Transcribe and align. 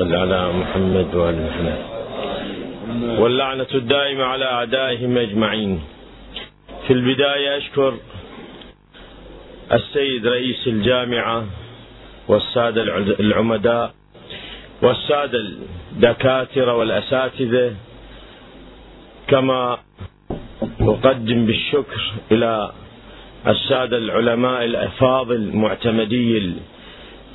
صل 0.00 0.14
على 0.14 0.52
محمد 0.52 1.14
وآل 1.14 1.46
محمد. 1.46 1.78
واللعنة 3.20 3.66
الدائمة 3.74 4.24
على 4.24 4.44
أعدائهم 4.44 5.18
أجمعين. 5.18 5.80
في 6.86 6.92
البداية 6.92 7.58
أشكر 7.58 7.94
السيد 9.72 10.26
رئيس 10.26 10.66
الجامعة 10.66 11.46
والسادة 12.28 12.82
العمداء 13.20 13.94
والسادة 14.82 15.38
الدكاترة 15.92 16.76
والأساتذة. 16.76 17.74
كما 19.28 19.78
أقدم 20.80 21.46
بالشكر 21.46 22.12
إلى 22.32 22.72
السادة 23.46 23.96
العلماء 23.96 24.64
الأفاضل 24.64 25.34
المعتمدي 25.36 26.54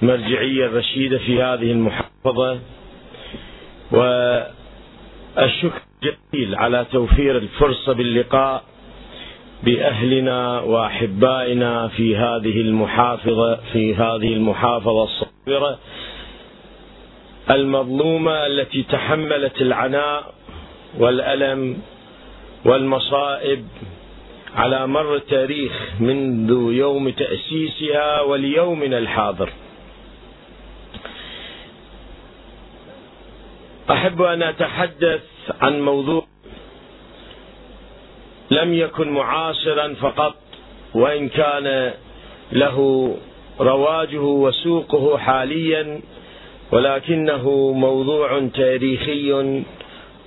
المرجعية 0.01 0.65
الرشيدة 0.65 1.17
في 1.17 1.41
هذه 1.43 1.71
المحافظة 2.25 2.59
والشكر 5.37 5.81
جزيل 6.03 6.55
على 6.55 6.85
توفير 6.91 7.37
الفرصة 7.37 7.93
باللقاء 7.93 8.63
بأهلنا 9.63 10.59
وأحبائنا 10.59 11.87
في 11.87 12.15
هذه 12.15 12.61
المحافظة 12.61 13.55
في 13.73 13.95
هذه 13.95 14.33
المحافظة 14.33 15.03
الصغيرة 15.03 15.79
المظلومة 17.49 18.45
التي 18.45 18.83
تحملت 18.83 19.61
العناء 19.61 20.33
والألم 20.99 21.77
والمصائب 22.65 23.67
على 24.55 24.87
مر 24.87 25.15
التاريخ 25.15 25.71
منذ 25.99 26.73
يوم 26.73 27.09
تأسيسها 27.09 28.21
وليومنا 28.21 28.97
الحاضر. 28.97 29.49
أحب 33.91 34.21
أن 34.21 34.43
أتحدث 34.43 35.21
عن 35.61 35.81
موضوع 35.81 36.25
لم 38.51 38.73
يكن 38.73 39.09
معاصرا 39.09 39.93
فقط 39.93 40.35
وإن 40.93 41.29
كان 41.29 41.93
له 42.51 43.09
رواجه 43.59 44.21
وسوقه 44.21 45.17
حاليا 45.17 46.01
ولكنه 46.71 47.71
موضوع 47.71 48.47
تاريخي 48.53 49.33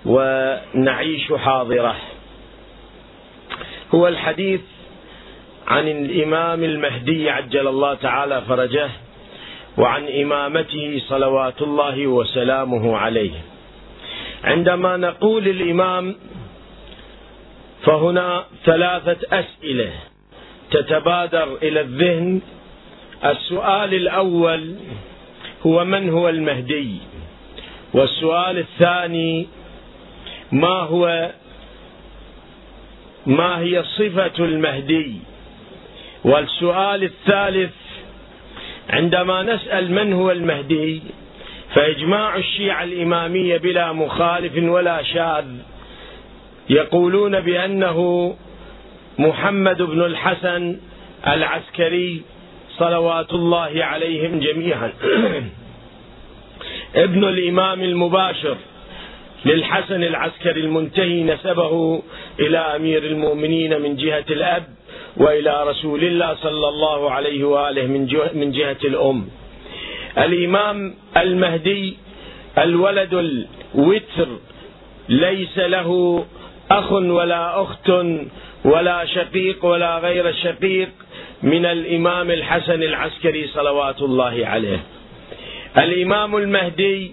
ونعيش 0.06 1.33
حاضره. 1.33 1.97
هو 3.95 4.09
الحديث 4.09 4.61
عن 5.67 5.89
الإمام 5.89 6.64
المهدي 6.64 7.31
عجل 7.31 7.69
الله 7.69 7.95
تعالى 7.95 8.42
فرجه 8.48 8.91
وعن 9.79 10.09
إمامته 10.09 11.03
صلوات 11.09 11.62
الله 11.62 12.07
وسلامه 12.07 12.97
عليه. 12.97 13.31
عندما 14.45 14.97
نقول 14.97 15.48
الإمام 15.48 16.17
فهنا 17.87 18.45
ثلاثة 18.65 19.17
أسئلة 19.33 19.93
تتبادر 20.70 21.59
إلى 21.62 21.81
الذهن. 21.81 22.41
السؤال 23.25 23.95
الأول 23.95 24.75
هو 25.67 25.85
من 25.85 26.11
هو 26.11 26.29
المهدي؟ 26.29 26.97
والسؤال 27.95 28.59
الثاني 28.59 29.48
ما 30.53 30.81
هو 30.91 31.31
ما 33.27 33.61
هي 33.61 33.83
صفة 33.83 34.45
المهدي؟ 34.45 35.17
والسؤال 36.25 37.03
الثالث 37.03 37.88
عندما 38.91 39.42
نسأل 39.42 39.92
من 39.92 40.12
هو 40.12 40.31
المهدي 40.31 41.03
فإجماع 41.75 42.36
الشيعة 42.36 42.84
الإمامية 42.84 43.56
بلا 43.56 43.92
مخالف 43.92 44.53
ولا 44.62 45.03
شاذ 45.03 45.45
يقولون 46.70 47.41
بأنه 47.41 48.34
محمد 49.19 49.83
بن 49.83 50.03
الحسن 50.03 50.77
العسكري 51.27 52.23
صلوات 52.79 53.33
الله 53.33 53.85
عليهم 53.85 54.40
جميعا. 54.40 54.92
ابن 56.95 57.24
الإمام 57.24 57.83
المباشر 57.83 58.57
للحسن 59.45 60.02
العسكري 60.02 60.61
المنتهي 60.61 61.23
نسبه 61.23 62.02
إلى 62.40 62.58
أمير 62.58 63.05
المؤمنين 63.05 63.80
من 63.80 63.96
جهة 63.96 64.24
الأب 64.30 64.64
وإلى 65.17 65.64
رسول 65.67 66.05
الله 66.05 66.35
صلى 66.35 66.69
الله 66.69 67.11
عليه 67.11 67.45
وآله 67.45 67.86
من 67.86 68.02
من 68.35 68.52
جهة 68.52 68.77
الأم. 68.85 69.29
الإمام 70.19 70.95
المهدي 71.17 71.96
الولد 72.58 73.14
الوتر 73.14 74.29
ليس 75.08 75.58
له 75.58 76.24
أخ 76.70 76.92
ولا 76.92 77.63
أخت 77.63 77.91
ولا 78.64 79.05
شقيق 79.05 79.64
ولا 79.64 79.98
غير 79.98 80.33
شقيق 80.33 80.89
من 81.42 81.67
الإمام 81.67 82.30
الحسن 82.30 82.83
العسكري 82.83 83.46
صلوات 83.55 84.02
الله 84.02 84.46
عليه. 84.46 84.80
الإمام 85.79 86.36
المهدي 86.36 87.13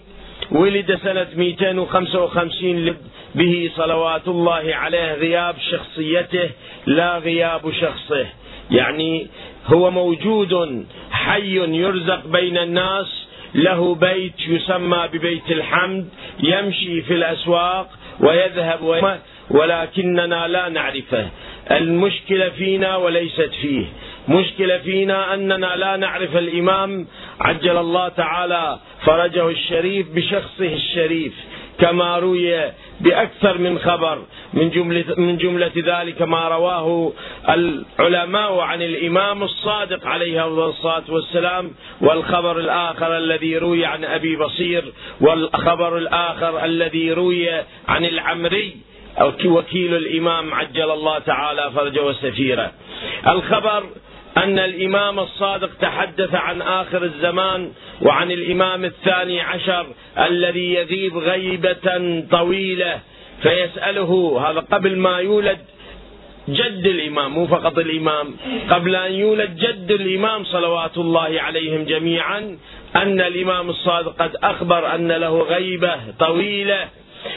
ولد 0.51 1.00
سنة 1.03 1.27
255 1.35 2.95
به 3.35 3.72
صلوات 3.75 4.28
الله 4.28 4.75
عليه 4.75 5.13
غياب 5.13 5.56
شخصيته 5.72 6.50
لا 6.85 7.18
غياب 7.18 7.72
شخصه. 7.72 8.25
يعني 8.72 9.28
هو 9.68 9.91
موجود 9.91 10.85
حي 11.12 11.56
يرزق 11.56 12.28
بين 12.28 12.57
الناس 12.57 13.28
له 13.56 13.95
بيت 13.95 14.40
يسمى 14.47 15.09
ببيت 15.13 15.51
الحمد 15.51 16.09
يمشي 16.40 17.01
في 17.01 17.13
الأسواق 17.13 17.90
ويذهب 18.19 19.19
ولكننا 19.50 20.47
لا 20.47 20.69
نعرفه. 20.69 21.29
المشكلة 21.72 22.50
فينا 22.50 22.95
وليست 22.95 23.51
فيه. 23.62 23.85
مشكلة 24.29 24.78
فينا 24.78 25.34
أننا 25.34 25.75
لا 25.75 25.97
نعرف 25.97 26.38
الإمام 26.38 27.07
عجل 27.40 27.78
الله 27.78 28.07
تعالى 28.07 28.79
فرجه 29.06 29.50
الشريف 29.50 30.07
بشخصه 30.16 30.74
الشريف. 30.74 31.34
كما 31.80 32.18
روي 32.19 32.72
بأكثر 33.00 33.58
من 33.58 33.80
خبر. 33.80 34.22
من 34.53 34.69
جملة, 34.69 35.06
من 35.18 35.38
جملة 35.38 35.72
ذلك 35.75 36.22
ما 36.22 36.47
رواه 36.47 37.13
العلماء 37.50 38.59
عن 38.59 38.81
الإمام 38.81 39.44
الصادق 39.44 40.08
عليه 40.08 40.68
الصلاة 40.68 41.03
والسلام 41.09 41.72
والخبر 42.02 42.59
الآخر 42.59 43.18
الذي 43.18 43.58
روي 43.58 43.86
عن 43.86 44.03
أبي 44.03 44.36
بصير 44.36 44.94
والخبر 45.22 45.97
الآخر 45.97 46.66
الذي 46.66 47.12
روي 47.13 47.50
عن 47.88 48.06
العمري 48.06 48.78
وكيل 49.46 49.96
الإمام 49.96 50.53
عجل 50.53 50.92
الله 50.92 51.19
تعالى 51.19 51.72
فرجه 51.75 52.03
وسفيره. 52.03 52.72
الخبر 53.28 53.84
أن 54.38 54.59
الإمام 54.59 55.19
الصادق 55.19 55.69
تحدث 55.81 56.35
عن 56.35 56.62
آخر 56.62 57.03
الزمان 57.03 57.72
وعن 58.01 58.31
الإمام 58.31 58.85
الثاني 58.85 59.41
عشر 59.41 59.88
الذي 60.19 60.73
يغيب 60.73 61.18
غيبة 61.18 62.23
طويلة 62.31 63.00
فيسأله 63.41 64.41
هذا 64.50 64.59
قبل 64.59 64.97
ما 64.97 65.18
يولد 65.19 65.57
جد 66.50 66.85
الإمام 66.85 67.31
مو 67.31 67.47
فقط 67.47 67.78
الإمام 67.78 68.35
قبل 68.69 68.95
أن 68.95 69.13
يولد 69.13 69.56
جد 69.56 69.91
الإمام 69.91 70.44
صلوات 70.44 70.97
الله 70.97 71.41
عليهم 71.41 71.85
جميعا 71.85 72.57
أن 72.95 73.22
الإمام 73.22 73.69
الصادق 73.69 74.16
قد 74.22 74.35
أخبر 74.44 74.95
أن 74.95 75.12
له 75.12 75.41
غيبة 75.41 75.95
طويلة. 76.19 76.88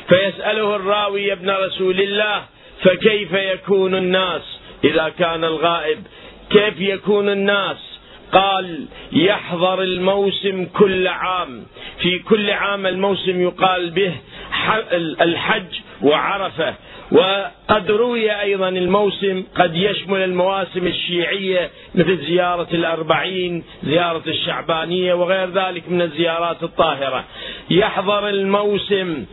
فيسأله 0.09 0.77
الراوي 0.77 1.33
ابن 1.33 1.51
رسول 1.51 2.01
الله 2.01 2.43
فكيف 2.83 3.33
يكون 3.33 3.95
الناس 3.95 4.43
إذا 4.85 5.13
كان 5.19 5.45
الغائب؟ 5.45 5.99
كيف 6.51 6.81
يكون 6.81 7.29
الناس؟ 7.29 7.77
قال 8.33 8.85
يحضر 9.13 9.83
الموسم 9.83 10.65
كل 10.65 11.09
عام. 11.09 11.67
في 12.01 12.19
كل 12.19 12.51
عام 12.51 12.87
الموسم 12.87 13.41
يقال 13.41 13.91
به 13.91 14.13
الحج 15.21 15.81
وعرفة. 16.03 16.75
وقد 17.13 17.91
روي 17.91 18.41
أيضا 18.41 18.69
الموسم 18.69 19.45
قد 19.57 19.77
يشمل 19.77 20.21
المواسم 20.21 20.87
الشيعية 20.87 21.71
مثل 21.95 22.17
زيارة 22.17 22.69
الأربعين 22.73 23.65
زيارة 23.85 24.23
الشعبانية 24.27 25.15
وغير 25.15 25.51
ذلك 25.51 25.89
من 25.89 26.03
الزيارات 26.03 26.63
الطاهرة. 26.63 27.25
يحضر 27.71 28.29
الموسم 28.29 29.25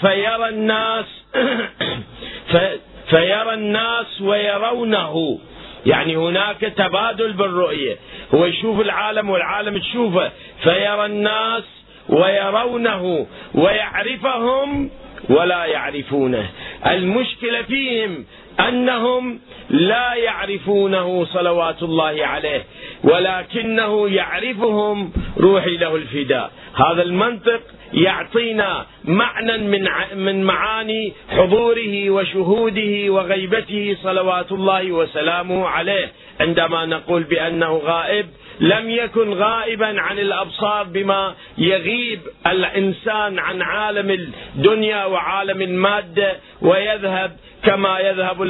فيرى 0.00 0.48
الناس 0.48 1.06
فيرى 3.10 3.54
الناس 3.54 4.20
ويرونه. 4.20 5.38
يعني 5.86 6.16
هناك 6.16 6.60
تبادل 6.60 7.32
بالرؤية. 7.32 7.96
هو 8.34 8.44
يشوف 8.44 8.80
العالم 8.80 9.30
والعالم 9.30 9.78
تشوفه 9.78 10.30
فيرى 10.62 11.06
الناس 11.06 11.62
ويرونه 12.08 13.26
ويعرفهم 13.54 14.90
ولا 15.28 15.64
يعرفونه. 15.64 16.50
المشكلة 16.86 17.62
فيهم 17.62 18.24
أنهم 18.68 19.40
لا 19.70 20.14
يعرفونه 20.14 21.24
صلوات 21.24 21.82
الله 21.82 22.26
عليه 22.26 22.64
ولكنه 23.04 24.08
يعرفهم 24.08 25.12
روحي 25.38 25.76
له 25.76 25.96
الفداء. 25.96 26.50
هذا 26.74 27.02
المنطق 27.02 27.60
يعطينا 27.92 28.86
معنى 29.04 29.58
من 29.58 29.88
من 30.14 30.42
معاني 30.44 31.12
حضوره 31.30 32.10
وشهوده 32.10 33.12
وغيبته 33.12 33.96
صلوات 34.02 34.52
الله 34.52 34.92
وسلامه 34.92 35.66
عليه. 35.68 36.12
عندما 36.40 36.86
نقول 36.86 37.22
بأنه 37.22 37.76
غائب 37.76 38.26
لم 38.60 38.90
يكن 38.90 39.32
غائبا 39.32 40.00
عن 40.00 40.18
الأبصار 40.18 40.84
بما 40.84 41.34
يغيب 41.58 42.20
الإنسان 42.46 43.38
عن 43.38 43.62
عالم 43.62 44.10
الدنيا 44.10 45.04
وعالم 45.04 45.62
المادة 45.62 46.36
ويذهب 46.62 47.36
كما 47.64 47.98
يذهب 47.98 48.42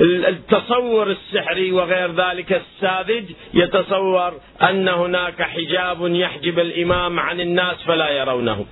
التصور 0.00 1.10
السحري 1.10 1.72
وغير 1.72 2.12
ذلك 2.12 2.62
الساذج 2.62 3.24
يتصور 3.54 4.40
أن 4.62 4.88
هناك 4.88 5.42
حجاب 5.42 6.14
يحجب 6.14 6.58
الإمام 6.58 7.20
عن 7.20 7.40
الناس 7.40 7.76
فلا 7.86 8.10
يرونه. 8.10 8.66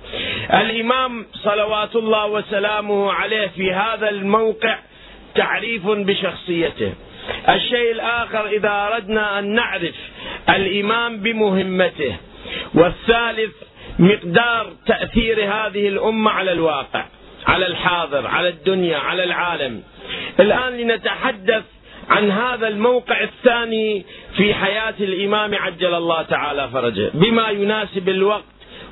الإمام 0.53 1.25
صلوات 1.33 1.95
الله 1.95 2.25
وسلامه 2.25 3.11
عليه 3.11 3.47
في 3.47 3.73
هذا 3.73 4.09
الموقع 4.09 4.79
تعريف 5.35 5.87
بشخصيته. 5.87 6.93
الشيء 7.49 7.91
الآخر 7.91 8.47
إذا 8.47 8.87
أردنا 8.93 9.39
أن 9.39 9.55
نعرف 9.55 9.95
الإمام 10.49 11.17
بمهمته 11.17 12.15
والثالث 12.73 13.51
مقدار 13.99 14.73
تأثير 14.87 15.43
هذه 15.43 15.87
الأمة 15.87 16.31
على 16.31 16.51
الواقع 16.51 17.05
على 17.51 17.67
الحاضر 17.67 18.27
على 18.27 18.49
الدنيا 18.49 18.97
على 18.97 19.23
العالم. 19.23 19.83
الآن 20.39 20.73
لنتحدث 20.77 21.63
عن 22.09 22.31
هذا 22.31 22.67
الموقع 22.67 23.21
الثاني 23.21 24.05
في 24.37 24.53
حياة 24.53 24.93
الإمام 24.99 25.55
عجل 25.55 25.93
الله 25.95 26.21
تعالى 26.21 26.69
فرجه. 26.73 27.11
بما 27.13 27.49
يناسب 27.49 28.09
الوقت 28.09 28.43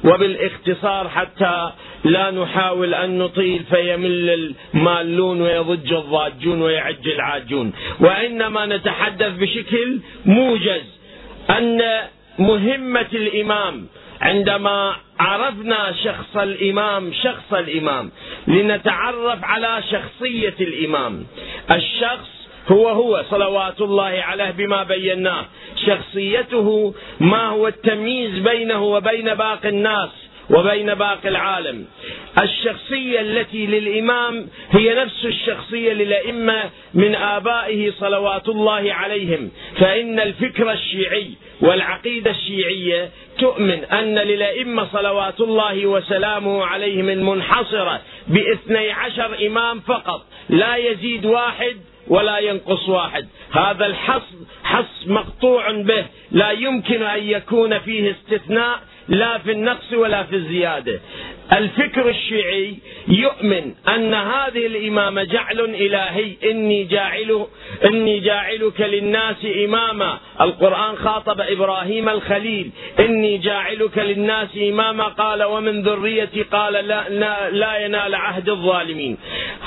وبالاختصار 0.04 1.10
حتى 1.10 1.72
لا 2.04 2.32
نحاول 2.32 2.94
أن 2.94 3.18
نطيل 3.18 3.64
فيمل 3.72 4.54
المالون 4.74 5.42
ويضج 5.42 5.94
الضاجون 5.94 6.62
ويعج 6.62 7.08
العاجون. 7.08 7.74
وإنما 8.00 8.66
نتحدث 8.66 9.34
بشكل 9.34 10.00
موجز 10.26 10.86
أن 11.50 11.82
مهمة 12.40 13.12
الإمام 13.14 13.88
عندما 14.22 14.96
عرفنا 15.20 15.94
شخص 16.04 16.38
الإمام 16.38 17.14
شخص 17.24 17.54
الإمام 17.54 18.12
لنتعرف 18.48 19.44
على 19.44 19.84
شخصية 19.92 20.56
الإمام. 20.62 21.26
الشخص 21.72 22.30
هو 22.72 22.90
هو 22.90 23.24
صلوات 23.30 23.82
الله 23.82 24.24
عليه 24.24 24.52
بما 24.52 24.84
بيناه. 24.84 25.46
شخصيته 25.86 26.94
ما 27.20 27.48
هو 27.48 27.68
التمييز 27.68 28.40
بينه 28.40 28.84
وبين 28.84 29.34
باقي 29.34 29.70
الناس 29.70 30.10
وبين 30.50 30.94
باقي 30.94 31.30
العالم. 31.30 31.86
الشخصية 32.44 33.22
التي 33.22 33.66
للإمام 33.66 34.48
هي 34.72 34.96
نفس 34.96 35.26
الشخصية 35.26 35.94
للأئمة 35.94 36.64
من 36.94 37.16
آبائه 37.16 37.92
صلوات 37.92 38.50
الله 38.50 38.94
عليهم. 38.94 39.52
فإن 39.80 40.20
الفكر 40.20 40.72
الشيعي 40.72 41.30
والعقيدة 41.62 42.32
الشيعية 42.32 43.10
تؤمن 43.40 43.84
أن 43.84 44.16
للأئمة 44.16 44.88
صلوات 44.94 45.42
الله 45.42 45.86
وسلامه 45.86 46.66
عليهم 46.66 47.10
المنحصرة 47.10 48.02
بإثني 48.28 48.92
عشر 48.92 49.48
إمام 49.48 49.80
فقط 49.80 50.26
لا 50.50 50.76
يزيد 50.76 51.26
واحد 51.26 51.78
ولا 52.08 52.40
ينقص 52.40 52.90
واحد. 52.90 53.28
هذا 53.52 53.86
الحص 53.86 54.22
حص 54.64 55.08
مقطوع 55.08 55.72
به 55.72 56.06
لا 56.32 56.52
يمكن 56.52 57.04
أن 57.04 57.24
يكون 57.24 57.80
فيه 57.80 58.12
استثناء 58.12 58.80
لا 59.08 59.38
في 59.38 59.52
النقص 59.52 59.94
ولا 59.94 60.24
في 60.24 60.36
الزيادة. 60.36 61.00
الفكر 61.54 62.10
الشيعي 62.10 62.76
يؤمن 63.08 63.74
أن 63.88 64.14
هذه 64.14 64.66
الإمامة 64.66 65.24
جعل 65.24 65.60
إلهي 65.60 66.34
إني 66.44 66.84
جاعل 66.84 67.46
إني 67.86 68.20
جاعلك 68.20 68.82
للناس 68.82 69.46
إماما. 69.66 70.18
القرآن 70.42 70.96
خاطب 70.96 71.42
إبراهيم 71.42 72.10
الخليل 72.10 72.72
إني 73.00 73.38
جاعلك 73.38 73.98
للناس 73.98 74.50
إماما. 74.58 75.04
قال 75.04 75.44
ومن 75.44 75.82
ذريتي 75.82 76.44
قال 76.44 76.74
لا, 76.74 77.10
لا, 77.10 77.50
لا 77.50 77.78
ينال 77.86 78.16
عهد 78.16 78.50
الظالمين. 78.50 79.18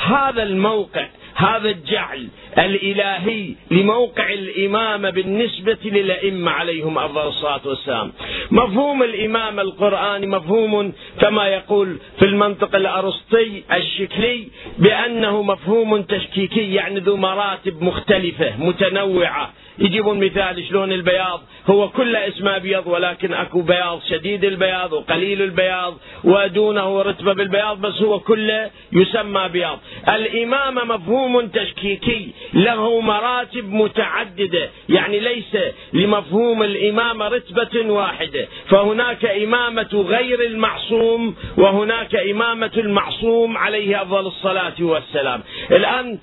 هذا 0.07 0.43
الموقع 0.43 1.07
هذا 1.35 1.71
الجعل 1.71 2.29
الإلهي 2.59 3.55
لموقع 3.71 4.33
الامامه 4.33 5.11
بالنسبة 5.11 5.79
للأئمة 5.85 6.51
عليهم 6.51 6.99
أفضل 6.99 7.29
الصلاة 7.29 7.61
والسلام. 7.65 8.13
مفهوم 8.51 9.03
الامامه 9.03 9.63
القرآني 9.63 10.27
مفهوم 10.27 10.93
كما 11.21 11.49
يقول 11.49 11.97
في 12.19 12.25
المنطق 12.25 12.77
الأرسطي 12.77 13.63
الشكلي 13.73 14.49
بأنه 14.79 15.43
مفهوم 15.43 16.03
تشكيكي 16.03 16.75
يعني 16.75 17.01
ذو 17.01 17.17
مراتب 17.17 17.83
مختلفة 17.83 18.57
متنوعة 18.59 19.53
يجيبون 19.79 20.25
مثال 20.25 20.65
شلون 20.69 20.93
البياض 20.93 21.41
هو 21.71 21.89
كله 21.89 22.29
اسمه 22.29 22.57
أبيض 22.57 22.87
ولكن 22.87 23.35
أكو 23.35 23.61
بياض 23.63 24.01
شديد 24.11 24.45
البياض 24.45 24.93
وقليل 24.93 25.43
البياض 25.43 25.95
ودونه 26.25 27.03
رتبة 27.03 27.33
بالبياض 27.33 27.81
بس 27.81 28.03
هو 28.03 28.21
كله 28.21 28.71
يسمى 28.93 29.49
بياض. 29.49 29.79
الامامه 30.09 30.85
مفهوم 30.85 31.47
تشكيكي 31.47 32.29
له 32.55 33.01
مراتب 33.01 33.73
متعددة 33.73 34.71
يعني 34.89 35.21
ليس 35.21 35.57
لمفهوم 35.93 36.63
الامامه 36.63 37.29
رتبة 37.29 37.91
واحدة 37.93 38.49
فهناك 38.69 39.25
إمامة 39.25 40.05
غير 40.09 40.41
المعصوم 40.47 41.35
وهناك 41.57 42.15
إمامة 42.17 42.71
المعصوم 42.77 43.57
عليه 43.57 44.03
أفضل 44.03 44.27
الصلاة 44.27 44.75
والسلام. 44.81 45.43
الآن 45.71 46.19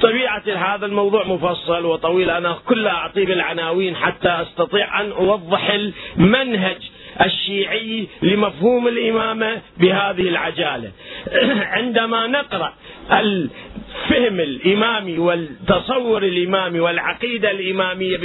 طبيعة 0.00 0.74
هذا 0.74 0.86
الموضوع 0.86 1.24
مفصل 1.24 1.84
وطويل. 1.84 2.30
أنا 2.30 2.58
كله 2.68 2.90
أعطيه 2.90 3.26
بالعناوين 3.26 3.96
حتى 3.96 4.28
أستطيع 4.28 5.00
أن 5.00 5.12
أوضح 5.12 5.70
المنهج 5.70 6.76
الشيعي 7.20 8.06
لمفهوم 8.22 8.88
الإمامة 8.88 9.60
بهذه 9.76 10.28
العجالة. 10.28 10.90
عندما 11.76 12.26
نقرأ 12.26 12.74
الفهم 13.12 14.40
الإمامي 14.40 15.18
والتصور 15.18 16.22
الإمامي 16.22 16.80
والعقيدة 16.80 17.50
الإمامية 17.50 18.18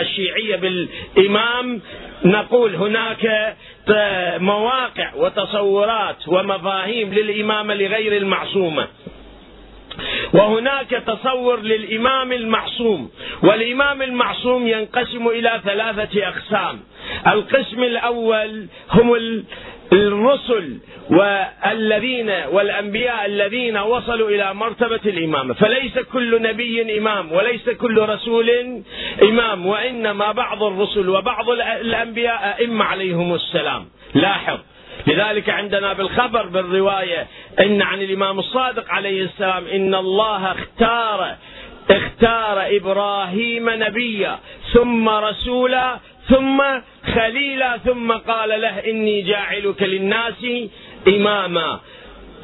الشيعية 0.00 0.56
بالإمام 0.56 1.80
نقول 2.24 2.74
هناك 2.74 3.56
مواقع 4.40 5.14
وتصورات 5.14 6.28
ومفاهيم 6.28 7.14
للإمامة 7.14 7.74
لغير 7.74 8.16
المعصومة. 8.16 8.86
وهناك 10.32 10.90
تصور 10.90 11.60
للإمام 11.60 12.32
المعصوم 12.32 13.10
والإمام 13.42 14.02
المعصوم 14.02 14.66
ينقسم 14.66 15.28
إلى 15.28 15.60
ثلاثة 15.64 16.28
أقسام. 16.28 16.80
القسم 17.26 17.82
الأول 17.82 18.66
هم 18.90 19.14
الرسل 19.92 20.78
والذين 21.10 22.30
والأنبياء 22.52 23.26
الذين 23.26 23.76
وصلوا 23.76 24.30
إلى 24.30 24.54
مرتبة 24.54 25.00
الإمامة، 25.06 25.54
فليس 25.54 25.98
كل 25.98 26.42
نبي 26.42 26.98
إمام 26.98 27.32
وليس 27.32 27.70
كل 27.70 27.98
رسول 27.98 28.50
إمام 29.22 29.66
وإنما 29.66 30.32
بعض 30.32 30.62
الرسل 30.62 31.08
وبعض 31.08 31.50
الأنبياء 31.50 32.56
أئمة 32.60 32.84
عليهم 32.84 33.34
السلام. 33.34 33.88
لاحظ. 34.14 34.58
لذلك 35.06 35.50
عندنا 35.50 35.92
بالخبر 35.92 36.46
بالرواية 36.46 37.26
إن 37.60 37.82
عن 37.82 38.02
الإمام 38.02 38.38
الصادق 38.38 38.90
عليه 38.90 39.24
السلام 39.24 39.66
إن 39.66 39.94
الله 39.94 40.52
اختار 40.52 41.36
اختار 41.90 42.76
إبراهيم 42.76 43.70
نبيا 43.70 44.38
ثم 44.72 45.08
رسولا 45.08 45.98
ثم 46.28 46.62
خليلا 47.14 47.78
ثم 47.78 48.12
قال 48.12 48.60
له 48.60 48.78
إني 48.78 49.22
جاعلك 49.22 49.82
للناس 49.82 50.46
إماما. 51.08 51.80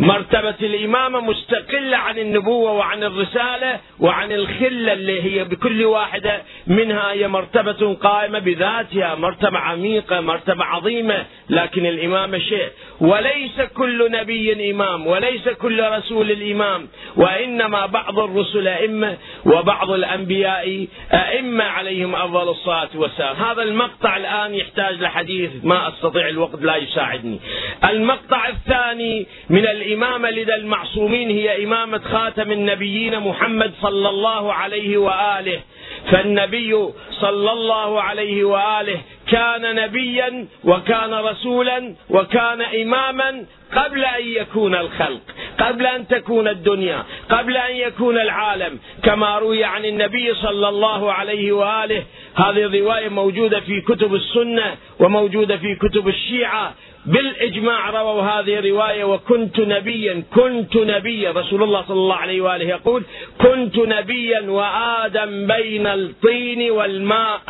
مرتبة 0.01 0.55
الإمامة 0.63 1.21
مستقلة 1.21 1.97
عن 1.97 2.19
النبوة 2.19 2.73
وعن 2.73 3.05
الرسالة 3.05 3.81
وعن 4.01 4.33
الخلة 4.33 4.93
اللي 4.93 5.23
هي 5.23 5.45
بكل 5.45 5.85
واحدة. 5.85 6.43
منها 6.67 7.13
هي 7.13 7.29
مرتبة 7.29 7.95
قائمة 7.95 8.39
بذاتها 8.39 9.15
مرتبة 9.15 9.59
عميقة 9.59 10.21
مرتبة 10.21 10.65
عظيمة 10.65 11.27
لكن 11.51 11.87
الإمامة 11.87 12.39
شيء. 12.39 12.69
وليس 13.01 13.61
كل 13.77 14.11
نبي 14.11 14.71
إمام 14.71 15.07
وليس 15.07 15.49
كل 15.49 15.85
رسول 15.89 16.31
الإمام 16.31 16.89
وإنما 17.17 17.87
بعض 17.87 18.19
الرسل 18.19 18.69
أئمة 18.69 19.17
وبعض 19.45 19.91
الأنبياء 19.91 20.87
أئمة 21.13 21.65
عليهم 21.65 22.15
أفضل 22.15 22.49
الصلاة 22.49 22.89
والسلام. 22.95 23.37
هذا 23.37 23.63
المقطع 23.63 24.17
الآن 24.17 24.55
يحتاج 24.55 25.01
لحديث 25.01 25.51
ما 25.63 25.89
أستطيع 25.89 26.29
الوقت 26.29 26.63
لا 26.63 26.77
يساعدني. 26.77 27.41
المقطع 27.85 28.49
الثاني 28.49 29.27
من 29.51 29.67
الإمامة 29.83 30.31
لدى 30.31 30.55
المعصومين 30.55 31.31
هي 31.31 31.65
إمامة 31.65 31.99
خاتم 31.99 32.53
النبيين 32.53 33.21
محمد 33.21 33.73
صلى 33.83 34.09
الله 34.09 34.53
عليه 34.53 34.97
وآله. 34.97 35.61
فالنبي 36.11 36.89
صلى 37.21 37.53
الله 37.53 38.03
عليه 38.03 38.45
وآله 38.45 39.01
كان 39.31 39.75
نبيا 39.75 40.47
وكان 40.65 41.15
رسولا 41.15 41.95
وكان 42.11 42.61
إماما 42.63 43.45
قبل 43.77 44.05
أن 44.05 44.27
يكون 44.27 44.75
الخلق 44.75 45.21
قبل 45.59 45.87
أن 45.87 46.09
تكون 46.09 46.49
الدنيا 46.49 47.05
قبل 47.29 47.57
أن 47.57 47.77
يكون 47.77 48.17
العالم. 48.21 48.79
كما 49.03 49.39
روي 49.39 49.65
عن 49.65 49.85
النبي 49.85 50.35
صلى 50.35 50.69
الله 50.69 51.13
عليه 51.13 51.53
وآله 51.53 52.03
هذه 52.35 52.63
الرواية 52.65 53.09
موجودة 53.09 53.61
في 53.61 53.81
كتب 53.81 54.15
السنة 54.15 54.77
وموجودة 54.99 55.57
في 55.57 55.77
كتب 55.77 56.09
الشيعة. 56.09 56.75
بالإجماع 57.07 57.91
رووا 57.91 58.23
هذه 58.23 58.59
الرواية 58.59 59.05
وكنت 59.05 59.61
نبيا 59.61 60.23
كنت 60.35 60.77
نبيا. 60.77 61.31
رسول 61.31 61.63
الله 61.63 61.83
صلى 61.83 61.97
الله 61.97 62.17
عليه 62.17 62.41
وآله 62.41 62.65
يقول 62.65 63.03
كنت 63.39 63.79
نبيا 63.79 64.41
وآدم 64.41 65.47
بين 65.47 65.87
الطين 65.87 66.71
والماء. 66.71 67.41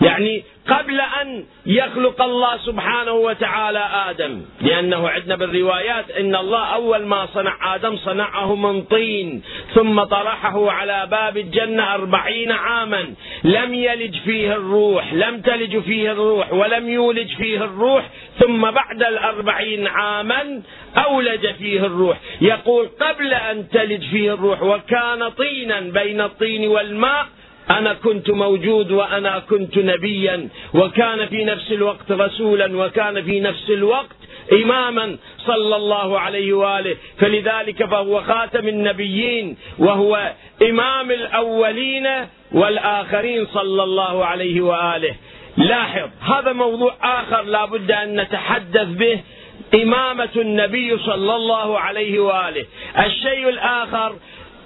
يعني 0.00 0.44
قبل 0.68 1.00
أن 1.00 1.44
يخلق 1.66 2.22
الله 2.22 2.56
سبحانه 2.56 3.12
وتعالى 3.12 3.88
آدم. 4.10 4.42
لأنه 4.60 5.08
عندنا 5.08 5.36
بالروايات 5.36 6.10
إن 6.10 6.36
الله 6.36 6.64
أول 6.64 7.06
ما 7.06 7.26
صنع 7.34 7.74
آدم 7.74 7.96
صنعه 7.96 8.54
من 8.54 8.82
طين 8.82 9.42
ثم 9.74 10.02
طرحه 10.02 10.70
على 10.70 11.08
باب 11.10 11.36
الجنة 11.36 11.94
أربعين 11.94 12.52
عاما. 12.52 13.14
لم 13.44 13.74
يلج 13.74 14.16
فيه 14.18 14.52
الروح 14.52 15.12
لم 15.12 15.40
تلج 15.40 15.78
فيه 15.78 16.12
الروح 16.12 16.52
ولم 16.52 16.88
يولج 16.88 17.36
فيه 17.36 17.64
الروح 17.64 18.04
ثم 18.38 18.70
بعد 18.70 19.02
الأربعين 19.02 19.86
عاما 19.86 20.62
أولج 20.96 21.46
فيه 21.52 21.86
الروح. 21.86 22.18
يقول 22.40 22.88
قبل 23.00 23.34
أن 23.34 23.68
تلج 23.68 24.10
فيه 24.10 24.34
الروح 24.34 24.62
وكان 24.62 25.28
طينا 25.28 25.80
بين 25.80 26.20
الطين 26.20 26.68
والماء 26.68 27.26
أنا 27.70 27.94
كنت 27.94 28.30
موجود 28.30 28.90
وأنا 28.90 29.38
كنت 29.38 29.78
نبيا 29.78 30.48
وكان 30.74 31.26
في 31.26 31.44
نفس 31.44 31.72
الوقت 31.72 32.12
رسولا 32.12 32.76
وكان 32.76 33.22
في 33.22 33.40
نفس 33.40 33.70
الوقت 33.70 34.16
إماما 34.52 35.16
صلى 35.46 35.76
الله 35.76 36.20
عليه 36.20 36.52
وآله. 36.52 36.96
فلذلك 37.18 37.84
فهو 37.84 38.22
خاتم 38.22 38.68
النبيين 38.68 39.56
وهو 39.78 40.32
إمام 40.62 41.10
الأولين 41.10 42.08
والآخرين 42.52 43.46
صلى 43.46 43.82
الله 43.82 44.24
عليه 44.24 44.60
وآله. 44.60 45.14
لاحظ 45.56 46.08
هذا 46.20 46.52
موضوع 46.52 46.94
آخر 47.02 47.42
لا 47.42 47.64
بد 47.64 47.90
أن 47.90 48.20
نتحدث 48.20 48.88
به. 48.88 49.20
إمامة 49.74 50.28
النبي 50.36 50.98
صلى 50.98 51.36
الله 51.36 51.78
عليه 51.78 52.20
وآله. 52.20 52.64
الشيء 52.98 53.48
الآخر 53.48 54.16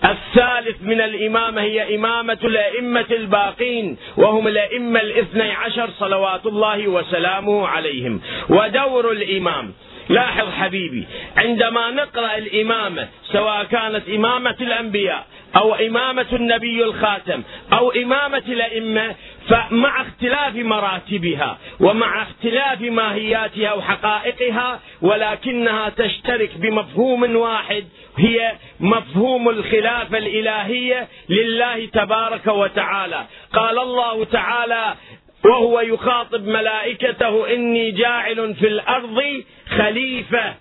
الثالث 0.05 0.83
من 0.83 1.01
الإمامة 1.01 1.61
هي 1.63 1.97
إمامة 1.97 2.39
الأئمة 2.45 3.07
الباقين 3.11 3.97
وهم 4.17 4.49
الأئمة 4.49 5.01
الاثني 5.01 5.53
عشر 5.53 5.91
صلوات 5.99 6.47
الله 6.47 6.89
وسلامه 6.89 7.69
عليهم. 7.69 8.21
ودور 8.49 9.13
الإمام. 9.13 9.73
لاحظ 10.09 10.49
حبيبي 10.51 11.07
عندما 11.37 11.91
نقرأ 11.91 12.37
الإمامة 12.37 13.09
سواء 13.33 13.65
كانت 13.65 14.09
إمامة 14.09 14.57
الأنبياء 14.61 15.27
أو 15.57 15.75
إمامة 15.75 16.27
النبي 16.33 16.85
الخاتم 16.85 17.43
أو 17.73 17.91
إمامة 17.91 18.43
الأئمة 18.49 19.15
فمع 19.49 20.03
اختلاف 20.03 20.55
مراتبها 20.55 21.59
ومع 21.81 22.23
اختلاف 22.23 22.81
ماهياتها 22.81 23.73
وحقائقها 23.73 24.81
ولكنها 25.03 25.89
تشترك 25.89 26.51
بمفهوم 26.57 27.37
واحد 27.37 27.85
هي 28.19 28.53
مفهوم 28.81 29.49
الخلافة 29.49 30.19
الإلهية 30.19 31.09
لله 31.29 31.87
تبارك 31.87 32.47
وتعالى. 32.47 33.25
قال 33.53 33.79
الله 33.79 34.25
تعالى 34.25 34.95
وهو 35.45 35.81
يخاطب 35.81 36.47
ملائكته 36.47 37.55
إني 37.55 37.91
جاعل 37.91 38.55
في 38.55 38.67
الأرض 38.67 39.43
خليفة. 39.69 40.55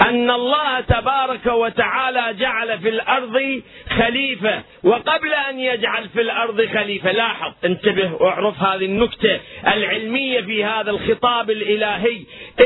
أن 0.00 0.30
الله 0.30 0.80
تبارك 0.80 1.46
وتعالى 1.46 2.34
جعل 2.38 2.78
في 2.78 2.88
الأرض 2.88 3.62
خليفة 3.98 4.62
وقبل 4.82 5.34
أن 5.34 5.60
يجعل 5.60 6.08
في 6.08 6.20
الأرض 6.20 6.66
خليفة 6.66 7.12
لاحظ 7.12 7.52
انتبه 7.64 8.12
واعرف 8.12 8.62
هذه 8.62 8.84
النكتة 8.84 9.40
العلمية 9.66 10.40
في 10.40 10.64
هذا 10.64 10.90
الخطاب 10.90 11.50
الإلهي. 11.50 12.20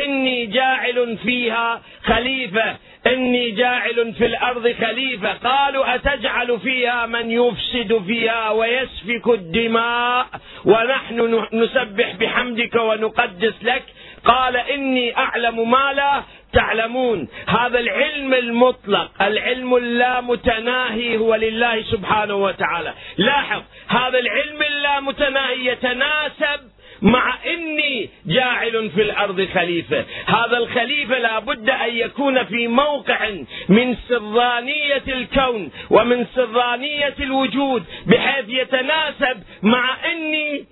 إني 0.05 0.47
جاعل 0.47 1.19
فيها 1.23 1.83
خليفة 2.05 2.77
إني 3.07 3.51
جاعل 3.51 4.15
في 4.19 4.27
الأرض 4.27 4.75
خليفة. 4.81 5.33
قالوا 5.33 5.95
أتجعل 5.95 6.61
فيها 6.61 7.07
من 7.07 7.31
يفسد 7.31 8.03
فيها 8.07 8.51
ويسفك 8.51 9.29
الدماء؟ 9.29 10.27
ونحن 10.65 11.45
نسبح 11.53 12.13
بحمدك 12.17 12.75
ونقدس 12.75 13.55
لك. 13.63 13.83
قال 14.25 14.57
إني 14.57 15.17
أعلم 15.17 15.71
ما 15.71 15.93
لا 15.93 16.23
تعلمون. 16.53 17.29
هذا 17.47 17.79
العلم 17.79 18.35
المطلق 18.35 19.23
العلم 19.23 19.77
اللامتناهي 19.77 21.17
هو 21.17 21.35
لله 21.35 21.83
سبحانه 21.83 22.35
وتعالى. 22.35 22.95
لاحظ 23.19 23.63
هذا 23.89 24.19
العلم 24.19 24.63
اللامتناهي 24.63 25.67
يتناسب 25.67 26.61
مع 27.03 27.35
إني 27.47 28.11
جاعل 28.27 28.91
في 28.95 29.03
الأرض 29.03 29.49
خليفة، 29.55 30.05
هذا 30.27 30.57
الخليفة 30.57 31.19
لابد 31.19 31.71
أن 31.71 31.95
يكون 31.95 32.45
في 32.45 32.69
موقع 32.69 33.31
من 33.69 33.97
سرانية 34.09 35.03
الكون 35.09 35.71
ومن 35.91 36.27
سرانية 36.35 37.15
الوجود 37.21 37.85
بحيث 38.07 38.45
يتناسب 38.49 39.43
مع 39.63 39.97
إني 40.13 40.65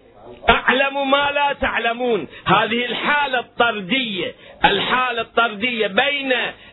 أعلم 0.51 1.11
ما 1.11 1.31
لا 1.35 1.53
تعلمون. 1.61 2.29
هذه 2.47 2.85
الحالة 2.85 3.39
الطردية 3.39 4.35
الحالة 4.65 5.21
الطردية 5.21 5.87
بين 5.87 6.33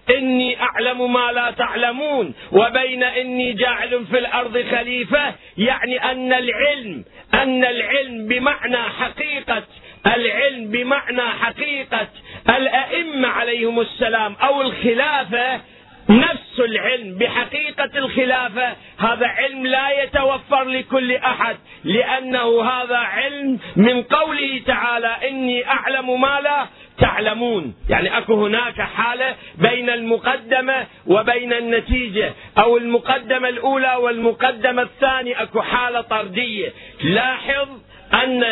إني 0.10 0.62
أعلم 0.62 1.14
ما 1.14 1.32
لا 1.32 1.52
تعلمون 1.52 2.34
وبين 2.52 3.04
إني 3.04 3.54
جاعل 3.54 4.06
في 4.12 4.20
الأرض 4.20 4.66
خليفة 4.72 5.34
يعني 5.58 6.12
أن 6.12 6.34
العلم 6.34 7.06
أن 7.34 7.66
العلم 7.66 8.28
بمعنى 8.28 8.78
حقيقة 8.78 9.64
العلم 10.06 10.72
بمعنى 10.72 11.22
حقيقة 11.22 12.08
الأئمة 12.50 13.28
عليهم 13.28 13.80
السلام 13.80 14.36
أو 14.44 14.62
الخلافة 14.62 15.62
نفس 16.10 16.60
العلم 16.60 17.18
بحقيقة 17.18 17.90
الخلافة 17.96 18.76
هذا 18.98 19.28
علم 19.28 19.66
لا 19.66 20.04
يتوفر 20.04 20.64
لكل 20.64 21.12
أحد 21.12 21.58
لأنه 21.84 22.62
هذا 22.64 22.98
علم 22.98 23.60
من 23.76 24.04
قوله 24.04 24.62
تعالى 24.68 25.30
إني 25.30 25.68
أعلم 25.68 26.22
ما 26.22 26.40
لا 26.44 26.68
تعلمون. 26.98 27.76
يعني 27.90 28.18
أكو 28.18 28.46
هناك 28.46 28.82
حالة 28.82 29.36
بين 29.56 29.90
المقدمة 29.90 30.88
وبين 31.08 31.54
النتيجة 31.54 32.34
أو 32.58 32.78
المقدمة 32.78 33.50
الأولى 33.50 33.96
والمقدمة 33.96 34.82
الثانية 34.82 35.42
أكو 35.44 35.62
حالة 35.62 36.02
طردية. 36.02 36.74
لاحظ 37.04 37.68
أن 38.14 38.46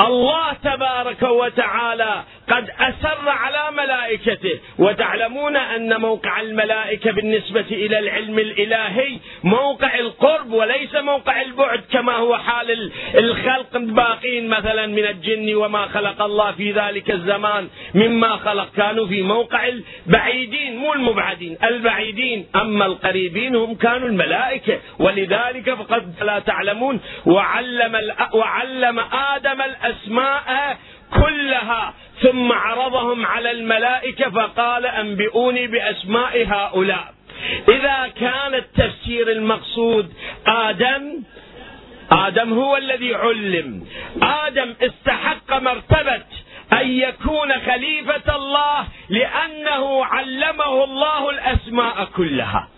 الله 0.00 0.52
تبارك 0.52 1.22
وتعالى 1.22 2.22
قد 2.50 2.70
أسر 2.80 3.28
على 3.28 3.76
ملائكته. 3.76 4.58
وتعلمون 4.78 5.56
أن 5.56 6.00
موقع 6.00 6.40
الملائكة 6.40 7.12
بالنسبة 7.12 7.66
إلى 7.70 7.98
العلم 7.98 8.38
الإلهي 8.38 9.18
موقع 9.44 9.98
القرب 9.98 10.52
وليس 10.52 10.94
موقع 10.94 11.42
البعد 11.42 11.80
كما 11.92 12.12
هو 12.12 12.38
حال 12.38 12.92
الخلق 13.14 13.76
الباقين 13.76 14.48
مثلا 14.48 14.86
من 14.86 15.04
الجن 15.04 15.54
وما 15.54 15.86
خلق 15.86 16.22
الله 16.22 16.52
في 16.52 16.72
ذلك 16.72 17.10
الزمان 17.10 17.68
مما 17.94 18.36
خلق. 18.36 18.68
كانوا 18.76 19.06
في 19.06 19.22
موقع 19.22 19.68
البعيدين 19.68 20.76
مو 20.76 20.92
المبعدين 20.92 21.58
البعيدين. 21.64 22.46
أما 22.54 22.86
القريبين 22.86 23.56
هم 23.56 23.74
كانوا 23.74 24.08
الملائكة. 24.08 24.78
ولذلك 24.98 25.74
فقد 25.74 26.14
لا 26.22 26.38
تعلمون 26.38 27.00
وعلم, 27.26 28.00
وعلم 28.32 28.98
آدم 29.12 29.60
الأسماء 29.62 29.85
كلها 31.14 31.94
ثم 32.22 32.52
عرضهم 32.52 33.26
على 33.26 33.50
الملائكة 33.50 34.30
فقال 34.30 34.86
أنبئوني 34.86 35.66
بأسماء 35.66 36.46
هؤلاء. 36.46 37.14
إذا 37.68 38.12
كان 38.20 38.54
التفسير 38.54 39.30
المقصود 39.30 40.12
آدم 40.46 41.22
آدم 42.12 42.52
هو 42.52 42.76
الذي 42.76 43.14
علم. 43.14 43.86
آدم 44.22 44.74
استحق 44.82 45.58
مرتبة 45.58 46.22
أن 46.72 46.90
يكون 46.90 47.52
خليفة 47.52 48.36
الله 48.36 48.86
لأنه 49.08 50.04
علمه 50.04 50.84
الله 50.84 51.30
الأسماء 51.30 52.08
كلها. 52.16 52.68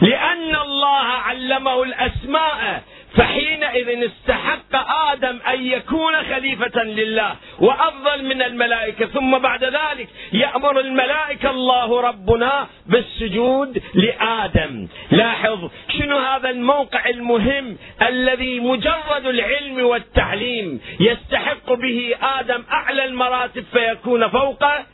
لأن 0.00 0.56
الله 0.56 1.06
علمه 1.06 1.82
الأسماء 1.82 2.82
فحينئذ 3.16 4.10
استحق 4.10 4.90
آدم 5.12 5.38
أن 5.48 5.66
يكون 5.66 6.14
خليفة 6.22 6.82
لله 6.82 7.36
وأفضل 7.58 8.24
من 8.24 8.42
الملائكة 8.42 9.06
ثم 9.06 9.38
بعد 9.38 9.64
ذلك 9.64 10.08
يأمر 10.32 10.80
الملائكة 10.80 11.50
الله 11.50 12.00
ربنا 12.00 12.66
بالسجود 12.86 13.82
لآدم. 13.94 14.88
لاحظ 15.10 15.70
شنو 15.98 16.18
هذا 16.18 16.50
الموقع 16.50 17.08
المهم 17.08 17.76
الذي 18.02 18.60
مجرد 18.60 19.26
العلم 19.26 19.84
والتعليم 19.84 20.80
يستحق 21.00 21.72
به 21.72 22.14
آدم 22.22 22.62
أعلى 22.72 23.04
المراتب 23.04 23.64
فيكون 23.72 24.28
فوقه؟ 24.28 24.86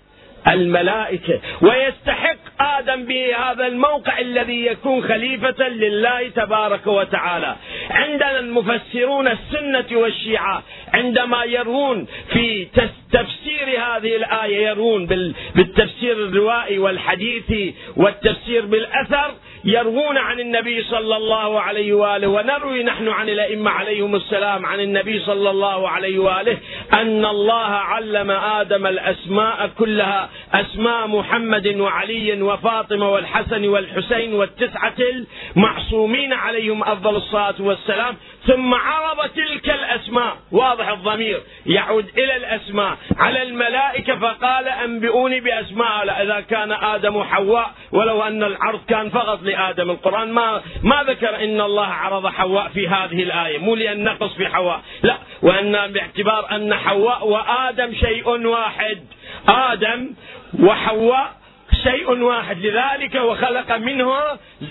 الملائكة 0.48 1.40
ويستحق 1.62 2.36
آدم 2.60 3.04
بهذا 3.04 3.66
الموقع 3.66 4.18
الذي 4.18 4.66
يكون 4.66 5.02
خليفة 5.02 5.68
لله 5.68 6.28
تبارك 6.28 6.86
وتعالى. 6.86 7.56
عندنا 7.90 8.38
المفسرون 8.38 9.28
السنة 9.28 9.98
والشيعة 9.98 10.62
عندما 10.94 11.44
يرون 11.44 12.06
في 12.32 12.64
تفسير 13.12 13.68
هذه 13.68 14.16
الآية 14.16 14.66
يرون 14.68 15.06
بالتفسير 15.54 16.12
الروائي 16.12 16.78
والحديثي 16.78 17.74
والتفسير 17.96 18.66
بالأثر 18.66 19.34
يروون 19.66 20.18
عن 20.18 20.40
النبي 20.40 20.82
صلى 20.82 21.16
الله 21.16 21.60
عليه 21.60 21.92
وآله 21.92 22.28
ونروي 22.28 22.82
نحن 22.82 23.08
عن 23.08 23.28
الأئمة 23.28 23.70
عليهم 23.70 24.16
السلام 24.16 24.66
عن 24.66 24.80
النبي 24.80 25.20
صلى 25.20 25.50
الله 25.50 25.88
عليه 25.88 26.18
وآله 26.18 26.58
أن 26.92 27.24
الله 27.24 27.70
علم 27.70 28.30
آدم 28.30 28.86
الأسماء 28.86 29.70
كلها 29.78 30.30
أسماء 30.54 31.06
محمد 31.06 31.66
وعلي 31.66 32.42
وفاطمة 32.42 33.10
والحسن 33.10 33.68
والحسين 33.68 34.34
والتسعة 34.34 34.94
المعصومين 35.56 36.32
عليهم 36.32 36.82
أفضل 36.82 37.16
الصلاة 37.16 37.54
والسلام. 37.60 38.16
ثم 38.46 38.74
عرض 38.74 39.30
تلك 39.30 39.70
الأسماء. 39.70 40.36
واضح 40.52 40.88
الضمير. 40.88 41.42
يعود 41.66 42.08
إلى 42.18 42.36
الأسماء. 42.36 42.96
على 43.18 43.42
الملائكة 43.42 44.16
فقال 44.16 44.68
أنبئوني 44.68 45.40
بأسماء. 45.40 46.22
إذا 46.22 46.40
كان 46.40 46.72
آدم 46.72 47.16
وحواء 47.16 47.70
ولو 47.92 48.22
أن 48.22 48.42
العرض 48.42 48.80
كان 48.88 49.10
فقط 49.10 49.42
لآدم. 49.42 49.90
القرآن 49.90 50.32
ما 50.32 50.62
ما 50.82 51.02
ذكر 51.02 51.44
إن 51.44 51.60
الله 51.60 51.86
عرض 51.86 52.26
حواء 52.26 52.68
في 52.68 52.88
هذه 52.88 53.22
الآية. 53.22 53.58
مو 53.58 53.74
لأن 53.74 54.04
نقص 54.04 54.34
في 54.34 54.48
حواء. 54.48 54.80
لا 55.02 55.16
وأن 55.42 55.92
باعتبار 55.92 56.56
أن 56.56 56.74
حواء 56.74 57.28
وآدم 57.28 57.94
شيء 57.94 58.28
واحد. 58.28 58.98
آدم 59.48 60.10
وحواء 60.60 61.32
شيء 61.82 62.10
واحد. 62.10 62.66
لذلك 62.66 63.14
وخلق 63.14 63.72
منه 63.76 64.14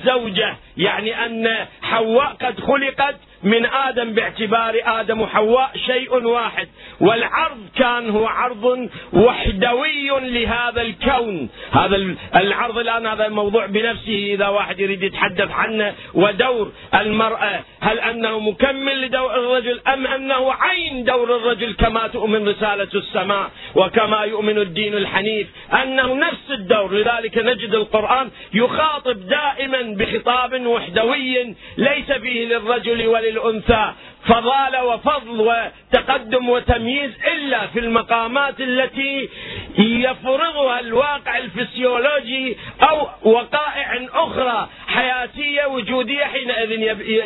زوجة. 0.05 0.55
يعني 0.77 1.25
أن 1.25 1.65
حواء 1.81 2.35
قد 2.41 2.59
خلقت 2.59 3.15
من 3.45 3.65
آدم 3.65 4.13
باعتبار 4.13 4.79
آدم 4.85 5.21
وحواء 5.21 5.71
شيء 5.85 6.23
واحد. 6.25 6.67
والعرض 6.99 7.57
كان 7.75 8.09
هو 8.09 8.25
عرض 8.25 8.89
وحدوي 9.13 10.09
لهذا 10.09 10.81
الكون. 10.81 11.49
هذا 11.71 12.15
العرض 12.35 12.77
الآن 12.77 13.05
هذا 13.07 13.25
الموضوع 13.25 13.65
بنفسه 13.65 14.33
إذا 14.33 14.47
واحد 14.47 14.79
يريد 14.79 15.03
يتحدث 15.03 15.51
عنه 15.51 15.93
ودور 16.13 16.71
المرأة. 16.95 17.59
هل 17.81 17.99
أنه 17.99 18.39
مكمل 18.39 19.01
لدور 19.01 19.35
الرجل 19.35 19.81
أم 19.87 20.07
أنه 20.07 20.53
عين 20.53 21.03
دور 21.03 21.35
الرجل 21.35 21.73
كما 21.73 22.07
تؤمن 22.07 22.47
رسالة 22.47 22.89
السماء 22.95 23.51
وكما 23.75 24.21
يؤمن 24.21 24.57
الدين 24.57 24.93
الحنيف؟ 24.93 25.47
أنه 25.83 26.13
نفس 26.15 26.51
الدور. 26.51 26.93
لذلك 26.93 27.37
نجد 27.37 27.73
القرآن 27.73 28.29
يخاطب 28.53 29.27
دائما 29.27 29.81
بخطاب 29.81 30.65
وحدوي 30.65 31.55
ليس 31.77 32.11
فيه 32.11 32.45
للرجل 32.45 33.07
ولل 33.07 33.34
للأنثى 33.35 33.93
فضالة 34.25 34.85
وفضل 34.85 35.41
وتقدم 35.41 36.49
وتمييز 36.49 37.11
إلا 37.27 37.67
في 37.67 37.79
المقامات 37.79 38.61
التي 38.61 39.29
يفرضها 39.77 40.79
الواقع 40.79 41.37
الفسيولوجي 41.37 42.57
أو 42.81 43.07
وقائع 43.23 44.07
أخرى 44.13 44.69
حياتية 44.87 45.65
وجودية 45.65 46.23
حينئذ 46.23 46.71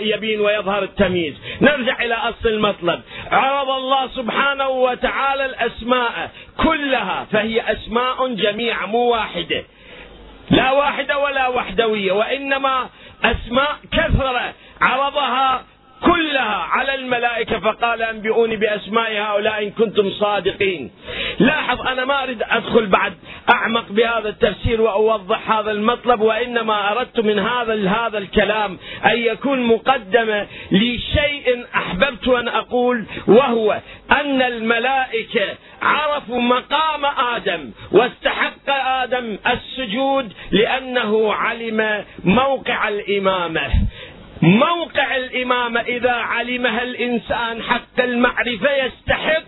يبين 0.01 0.41
ويظهر 0.41 0.83
التمييز. 0.83 1.35
نرجع 1.61 2.03
إلى 2.03 2.13
أصل 2.13 2.49
المطلب. 2.49 3.01
عرض 3.31 3.69
الله 3.69 4.07
سبحانه 4.07 4.69
وتعالى 4.69 5.45
الأسماء 5.45 6.31
كلها 6.57 7.27
فهي 7.31 7.71
أسماء 7.71 8.27
جميع 8.27 8.85
مو 8.85 8.99
واحدة 8.99 9.63
لا 10.49 10.71
واحدة 10.71 11.17
ولا 11.17 11.47
وحدوية 11.47 12.11
وإنما 12.11 12.89
أسماء 13.23 13.75
كثرة 13.91 14.53
عرضها 14.81 15.63
كلها 16.03 16.55
على 16.71 16.95
الملائكة 16.95 17.59
فقال 17.59 18.01
أنبئوني 18.01 18.55
بأسماء 18.55 19.11
هؤلاء 19.11 19.63
إن 19.63 19.71
كنتم 19.71 20.11
صادقين. 20.11 20.91
لاحظ 21.39 21.87
أنا 21.87 22.05
ما 22.05 22.23
أريد 22.23 22.43
أدخل 22.43 22.85
بعد 22.85 23.13
أعمق 23.53 23.85
بهذا 23.89 24.29
التفسير 24.29 24.81
وأوضح 24.81 25.51
هذا 25.51 25.71
المطلب 25.71 26.21
وإنما 26.21 26.91
أردت 26.91 27.19
من 27.19 27.39
هذا 27.39 27.89
هذا 27.89 28.17
الكلام 28.17 28.77
أن 29.05 29.17
يكون 29.17 29.63
مقدمة 29.63 30.47
لشيء 30.71 31.65
أحببت 31.75 32.27
أن 32.27 32.47
أقول 32.47 33.05
وهو 33.27 33.79
أن 34.11 34.41
الملائكة 34.41 35.55
عرفوا 35.81 36.41
مقام 36.41 37.05
آدم 37.05 37.71
واستحق 37.91 38.69
آدم 38.69 39.37
السجود 39.47 40.33
لأنه 40.51 41.33
علم 41.33 42.05
موقع 42.23 42.87
الإمامة. 42.87 43.69
موقع 44.41 45.15
الإمامة 45.15 45.79
إذا 45.81 46.11
علمها 46.11 46.81
الإنسان 46.81 47.63
حق 47.63 47.99
المعرفة 47.99 48.75
يستحق 48.85 49.43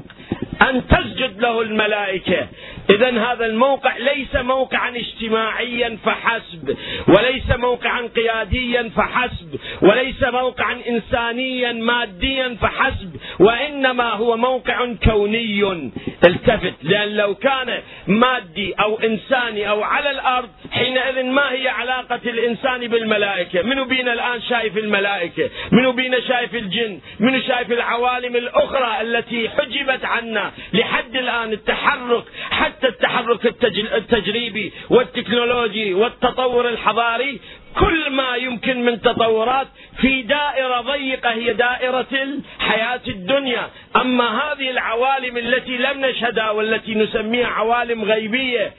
أن 0.69 0.87
تسجد 0.87 1.39
له 1.41 1.61
الملائكة. 1.61 2.47
إذا 2.89 3.31
هذا 3.31 3.45
الموقع 3.45 3.97
ليس 3.97 4.35
موقعا 4.35 4.89
اجتماعيا 4.89 5.97
فحسب 6.05 6.77
وليس 7.07 7.49
موقعا 7.49 8.01
قياديا 8.15 8.91
فحسب 8.95 9.59
وليس 9.81 10.23
موقعا 10.23 10.81
إنسانيا 10.89 11.71
ماديا 11.71 12.57
فحسب 12.61 13.15
وإنما 13.39 14.09
هو 14.09 14.37
موقع 14.37 14.93
كوني 15.03 15.91
التفت. 16.25 16.73
لأن 16.83 17.17
لو 17.17 17.35
كان 17.35 17.81
مادي 18.07 18.73
أو 18.73 18.99
إنساني 18.99 19.69
أو 19.69 19.83
على 19.83 20.11
الأرض 20.11 20.49
حينئذ 20.71 21.23
ما 21.23 21.51
هي 21.51 21.67
علاقة 21.67 22.19
الإنسان 22.25 22.87
بالملائكة؟ 22.87 23.61
منو 23.61 23.85
بينا 23.85 24.13
الآن 24.13 24.41
شايف 24.41 24.77
الملائكة؟ 24.77 25.49
منو 25.71 25.91
بينا 25.91 26.19
شايف 26.19 26.55
الجن؟ 26.55 26.99
منو 27.19 27.41
شايف 27.41 27.71
العوالم 27.71 28.35
الأخرى 28.35 29.01
التي 29.01 29.49
حجبت 29.49 30.05
عنا 30.05 30.51
لحد 30.73 31.15
الآن 31.15 31.53
التحرك؟ 31.53 32.23
حتى 32.71 32.87
التحرك 32.87 33.45
التجريبي 33.93 34.73
والتكنولوجي 34.89 35.93
والتطور 35.93 36.69
الحضاري 36.69 37.39
كل 37.79 38.09
ما 38.09 38.35
يمكن 38.35 38.85
من 38.85 39.01
تطورات 39.01 39.67
في 40.01 40.21
دائرة 40.21 40.81
ضيقة 40.81 41.31
هي 41.31 41.53
دائرة 41.53 42.07
الحياة 42.11 43.01
الدنيا، 43.07 43.69
أما 43.95 44.27
هذه 44.41 44.69
العوالم 44.69 45.37
التي 45.37 45.77
لم 45.77 46.05
نشهدها 46.05 46.51
والتي 46.51 46.95
نسميها 46.95 47.47
عوالم 47.47 48.03
غيبية 48.03 48.73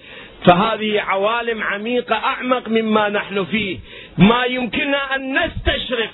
فهذه 0.47 1.01
عوالم 1.01 1.63
عميقة 1.63 2.17
أعمق 2.17 2.69
مما 2.69 3.09
نحن 3.09 3.45
فيه، 3.45 3.79
ما 4.19 4.45
يمكننا 4.45 5.15
أن 5.15 5.39
نستشرف 5.39 6.11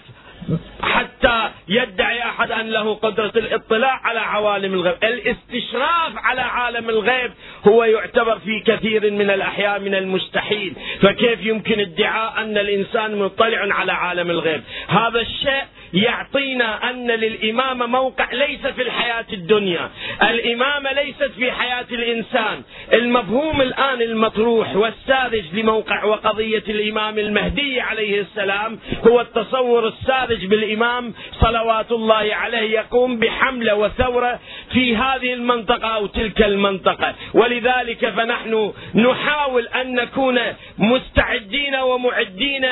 حتى 0.82 1.50
يدعي 1.68 2.22
أحد 2.22 2.52
أن 2.52 2.70
له 2.70 2.94
قدرة 2.94 3.32
الاطلاع 3.37 4.00
على 4.04 4.20
عوالم 4.20 4.74
الغيب، 4.74 4.96
الاستشراف 5.02 6.12
على 6.16 6.40
عالم 6.40 6.88
الغيب 6.88 7.32
هو 7.68 7.84
يعتبر 7.84 8.38
في 8.38 8.61
كثير 8.66 9.11
من 9.11 9.30
الاحيان 9.30 9.82
من 9.82 9.94
المستحيل، 9.94 10.74
فكيف 11.02 11.46
يمكن 11.46 11.80
ادعاء 11.80 12.42
أن 12.42 12.58
الإنسان 12.58 13.16
مطلع 13.16 13.74
على 13.74 13.92
عالم 13.92 14.30
الغيب؟ 14.30 14.62
هذا 14.88 15.20
الشيء 15.20 15.64
يعطينا 15.94 16.90
أن 16.90 17.11
للامامه 17.11 17.87
موقع 17.87 18.33
ليس 18.33 18.66
في 18.66 18.83
الحياة 18.83 19.27
الدنيا، 19.33 19.90
الامامه 20.22 20.92
ليست 20.92 21.31
في 21.38 21.53
حياة 21.53 21.87
الإنسان، 21.92 22.62
المفهوم 22.92 23.62
الآن 23.62 24.03
المطروح 24.03 24.77
والساذج 24.77 25.44
لموقع 25.53 26.05
وقضية 26.05 26.64
الإمام 26.68 27.18
المهدي 27.18 27.81
عليه 27.81 28.20
السلام 28.20 28.79
هو 29.07 29.20
التصور 29.20 29.88
الساذج 29.88 30.46
بالإمام 30.46 31.14
صلوات 31.40 31.92
الله 31.92 32.35
عليه 32.35 32.70
يقوم 32.79 33.18
بحمله 33.18 33.74
وثوره 33.74 34.40
في 34.72 34.96
هذه 34.96 35.33
المنطقة 35.33 35.88
أو 35.88 36.07
تلك 36.07 36.42
المنطقة، 36.42 37.14
ولذلك 37.35 38.11
فنحن 38.11 38.72
نحاول 38.94 39.66
أن 39.66 39.94
نكون 39.94 40.40
مستعدين 40.79 41.77
ومعدين 41.77 42.66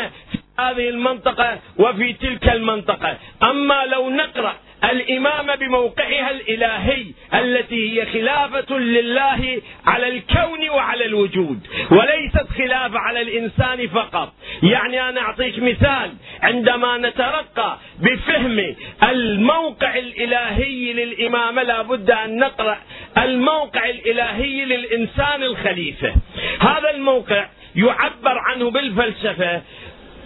هذه 0.59 0.89
المنطقة 0.89 1.59
وفي 1.79 2.13
تلك 2.13 2.49
المنطقة. 2.49 3.17
أما 3.43 3.85
لو 3.87 4.11
نقرأ 4.11 4.57
الإمامة 4.85 5.55
بموقعها 5.55 6.31
الإلهي 6.31 7.05
التي 7.35 8.01
هي 8.01 8.07
خلافة 8.07 8.79
لله 8.79 9.63
على 9.87 10.09
الكون 10.09 10.69
وعلى 10.71 11.05
الوجود 11.05 11.67
وليست 11.91 12.49
خلافة 12.59 12.99
على 12.99 13.23
الإنسان 13.23 13.89
فقط. 13.89 14.33
يعني 14.63 15.09
أنا 15.09 15.21
أعطيك 15.21 15.59
مثال. 15.59 16.11
عندما 16.43 16.99
نترقى 16.99 17.79
بفهم 18.01 18.75
الموقع 19.03 19.99
الإلهي 19.99 20.93
للإمامة 20.93 21.63
لابد 21.63 22.11
أن 22.11 22.39
نقرأ 22.39 22.79
الموقع 23.19 23.89
الإلهي 23.89 24.65
للإنسان 24.65 25.43
الخليفة. 25.43 26.15
هذا 26.61 26.91
الموقع 26.91 27.47
يعبر 27.77 28.39
عنه 28.39 28.71
بالفلسفة 28.71 29.63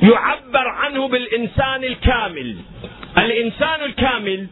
يعبر 0.02 0.68
عنه 0.68 1.08
بالإنسان 1.08 1.84
الكامل. 1.84 2.56
الإنسان 3.18 3.80
الكامل 3.84 4.46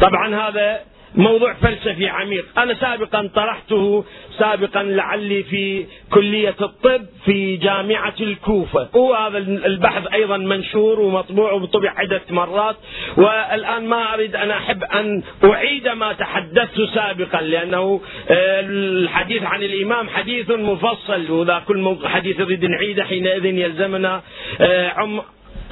طبعا 0.00 0.34
هذا 0.48 0.80
موضوع 1.14 1.54
فلسفي 1.54 2.08
عميق. 2.08 2.44
أنا 2.58 2.74
سابقا 2.74 3.30
طرحته 3.34 4.04
سابقا 4.38 4.82
لعلي 4.82 5.42
في 5.42 5.86
كلية 6.10 6.54
الطب 6.60 7.06
في 7.24 7.56
جامعة 7.56 8.14
الكوفة. 8.20 8.88
وهذا 8.96 9.38
البحث 9.38 10.06
أيضا 10.12 10.36
منشور 10.36 11.00
ومطبوع 11.00 11.52
وطبع 11.52 11.94
عدة 11.96 12.22
مرات. 12.30 12.76
والآن 13.16 13.88
ما 13.88 14.14
أريد 14.14 14.36
أن 14.36 14.50
أحب 14.50 14.84
أن 14.84 15.22
أعيد 15.44 15.88
ما 15.88 16.12
تحدثت 16.12 16.80
سابقا 16.94 17.40
لأنه 17.40 18.00
آه، 18.30 18.60
الحديث 18.60 19.42
عن 19.42 19.62
الإمام 19.62 20.08
حديث 20.08 20.50
مفصل. 20.50 21.30
وذا 21.30 21.62
كل 21.68 21.98
حديث 22.04 22.40
نريد 22.40 22.64
نعيده 22.64 23.04
حينئذ 23.04 23.44
يلزمنا 23.44 24.22
آه، 24.60 25.22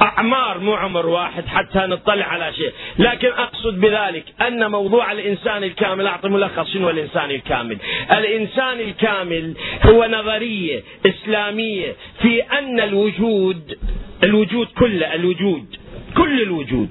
أعمار 0.02 0.58
مو 0.58 0.74
عمر 0.74 1.06
واحد 1.06 1.46
حتى 1.46 1.78
نطلع 1.78 2.24
على 2.26 2.52
شيء. 2.52 2.72
لكن 2.98 3.28
أقصد 3.28 3.80
بذلك 3.80 4.24
أن 4.46 4.70
موضوع 4.70 5.12
الإنسان 5.12 5.64
الكامل 5.64 6.06
أعطي 6.06 6.28
ملخص 6.28 6.72
شنو 6.72 6.90
الإنسان 6.90 7.30
الكامل. 7.30 7.78
الإنسان 8.10 8.80
الكامل 8.80 9.54
هو 9.86 10.06
نظرية 10.06 10.82
إسلامية 11.06 11.94
في 12.22 12.42
أن 12.42 12.80
الوجود 12.80 13.78
الوجود 14.22 14.66
كله 14.66 15.14
الوجود 15.14 15.76
كل 16.16 16.42
الوجود 16.42 16.90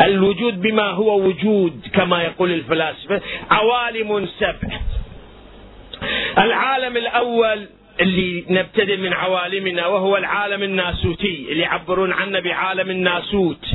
الوجود 0.00 0.60
بما 0.60 0.82
هو 0.90 1.20
وجود 1.20 1.86
كما 1.94 2.22
يقول 2.22 2.52
الفلاسفة 2.52 3.20
عوالم 3.50 4.26
سبع. 4.38 4.80
العالم 6.38 6.96
الأول 6.96 7.66
اللي 8.00 8.44
نبتدئ 8.50 8.96
من 8.96 9.12
عوالمنا 9.12 9.86
وهو 9.86 10.16
العالم 10.16 10.62
الناسوتي 10.62 11.46
اللي 11.50 11.62
يعبرون 11.62 12.12
عنه 12.12 12.40
بعالم 12.40 12.90
الناسوت. 12.90 13.66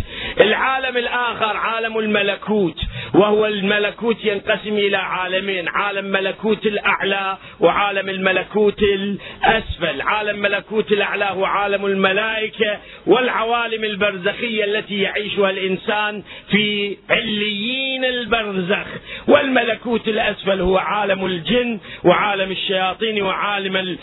العالم 0.41 0.97
الآخر 0.97 1.57
عالم 1.57 1.97
الملكوت 1.97 2.77
وهو 3.13 3.45
الملكوت 3.45 4.25
ينقسم 4.25 4.77
إلى 4.77 4.97
عالمين 4.97 5.67
عالم 5.67 6.05
ملكوت 6.05 6.65
الأعلى 6.65 7.37
وعالم 7.59 8.09
الملكوت 8.09 8.81
الأسفل. 8.83 10.01
عالم 10.01 10.39
ملكوت 10.39 10.91
الأعلى 10.91 11.25
هو 11.25 11.45
عالم 11.45 11.85
الملائكة 11.85 12.77
والعوالم 13.07 13.83
البرزخية 13.83 14.63
التي 14.63 15.01
يعيشها 15.01 15.49
الإنسان 15.49 16.23
في 16.51 16.97
عليين 17.09 18.05
البرزخ. 18.05 18.87
والملكوت 19.27 20.07
الأسفل 20.07 20.61
هو 20.61 20.77
عالم 20.77 21.25
الجن 21.25 21.79
وعالم 22.03 22.51
الشياطين 22.51 23.21
وعالم 23.21 23.97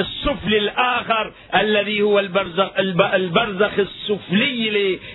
السفلي 0.00 0.58
الآخر 0.58 1.32
الذي 1.54 2.02
هو 2.02 2.18
البرزخ, 2.18 2.70
البرزخ 3.14 3.72
السفلي. 3.78 4.47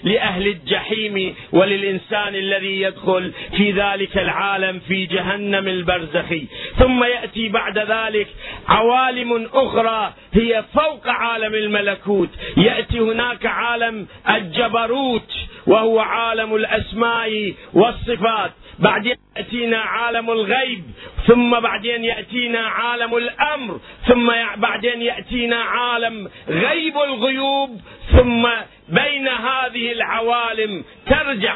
لأهل 0.03 0.47
الجحيم 0.47 1.35
وللإنسان 1.51 2.35
الذي 2.35 2.81
يدخل 2.81 3.31
في 3.57 3.71
ذلك 3.71 4.17
العالم 4.17 4.79
في 4.87 5.05
جهنم 5.05 5.67
البرزخي 5.67 6.45
ثم 6.79 7.03
يأتي 7.03 7.49
بعد 7.49 7.77
ذلك 7.77 8.27
عوالم 8.67 9.49
أخرى 9.53 10.13
هي 10.33 10.63
فوق 10.73 11.07
عالم 11.07 11.53
الملكوت. 11.53 12.29
يأتي 12.57 12.99
هناك 12.99 13.45
عالم 13.45 14.07
الجبروت 14.29 15.31
وهو 15.67 15.99
عالم 15.99 16.55
الأسماء 16.55 17.53
والصفات. 17.73 18.51
بعدين 18.79 19.15
يأتينا 19.37 19.77
عالم 19.77 20.31
الغيب 20.31 20.83
ثم 21.27 21.59
بعدين 21.59 22.03
يأتينا 22.03 22.59
عالم 22.59 23.17
الأمر 23.17 23.79
ثم 24.07 24.31
بعدين 24.57 25.01
يأتينا 25.01 25.55
عالم 25.55 26.29
غيب 26.49 26.97
الغيوب 26.97 27.81
ثم 28.11 28.47
بين 28.89 29.27
هذه 29.27 29.91
العوالم 29.91 30.83
ترجع 31.05 31.55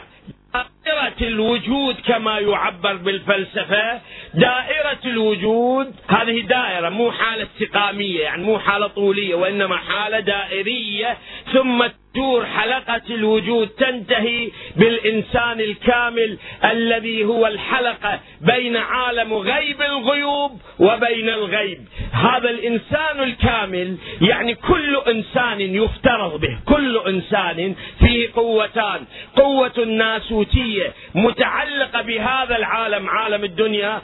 دائرة 0.86 1.14
الوجود 1.22 1.96
كما 2.08 2.40
يعبر 2.40 2.94
بالفلسفة. 2.94 4.02
دائرة 4.34 5.00
الوجود 5.06 5.96
هذه 6.10 6.42
دائرة 6.42 6.90
مو 6.90 7.12
حالة 7.12 7.48
استقامية 7.56 8.22
يعني 8.22 8.44
مو 8.44 8.60
حالة 8.60 8.88
طولية 8.88 9.36
وإنما 9.36 9.78
حالة 9.78 10.20
دائرية. 10.20 11.18
ثم 11.54 11.88
تدور 12.18 12.46
حلقة 12.46 13.02
الوجود 13.10 13.68
تنتهي 13.68 14.50
بالإنسان 14.76 15.60
الكامل 15.60 16.38
الذي 16.64 17.26
هو 17.26 17.48
الحلقة 17.48 18.20
بين 18.42 18.78
عالم 18.78 19.34
غيب 19.34 19.82
الغيوب 19.82 20.52
وبين 20.80 21.30
الغيب. 21.30 21.80
هذا 22.12 22.50
الإنسان 22.50 23.24
الكامل 23.24 23.98
يعني 24.22 24.56
كل 24.56 24.98
إنسان 25.08 25.62
يفترض 25.62 26.42
به 26.42 26.58
كل 26.66 26.98
إنسان 27.08 27.76
فيه 28.00 28.30
قوتان. 28.36 29.06
قوة 29.36 29.86
ناسوتية 29.86 30.94
متعلقة 31.16 32.02
بهذا 32.02 32.58
العالم 32.58 33.10
عالم 33.10 33.44
الدنيا 33.44 34.02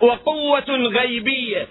وقوة 0.00 0.70
غيبية 0.70 1.66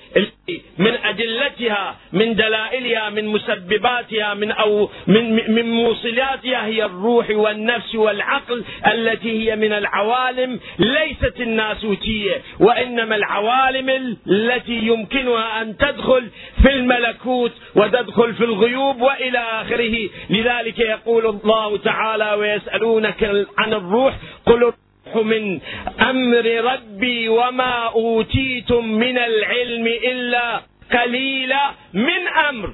من 0.78 0.98
أدلتها 1.04 1.96
من 2.14 2.36
دلائلها 2.36 3.10
من 3.10 3.26
مسبباتها 3.28 4.34
من 4.34 4.52
أو 4.52 4.90
من 5.08 5.54
من 5.54 5.72
موصلاتها 5.76 6.66
هي 6.66 6.86
الروح 6.86 7.30
والنفس 7.30 7.96
والعقل 7.96 8.64
التي 8.94 9.32
هي 9.52 9.56
من 9.56 9.74
العوالم 9.74 10.60
ليست 10.80 11.42
الناسوتية 11.42 12.42
وإنما 12.60 13.16
العوالم 13.16 14.18
التي 14.28 14.78
يمكنها 14.78 15.62
أن 15.62 15.78
تدخل 15.78 16.30
في 16.62 16.72
الملكوت 16.72 17.52
وتدخل 17.76 18.34
في 18.34 18.44
الغيوب 18.44 19.02
وإلى 19.02 19.40
آخره. 19.40 20.10
لذلك 20.30 20.80
يقول 20.80 21.26
الله 21.26 21.78
تعالى 21.78 22.34
ويسألونك 22.34 23.46
عن 23.58 23.74
الروح 23.74 24.14
قل 24.46 24.74
من 25.16 25.60
أمر 26.02 26.46
ربي 26.74 27.30
وما 27.30 27.88
أوتيتم 27.96 28.86
من 28.86 29.18
العلم 29.18 29.88
إلا 29.88 30.62
قليلا 30.94 31.72
من 31.94 32.28
أمر. 32.50 32.74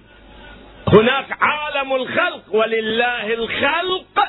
هناك 0.91 1.25
عالم 1.41 1.93
الخلق 1.93 2.43
ولله 2.55 3.33
الخلق 3.33 4.19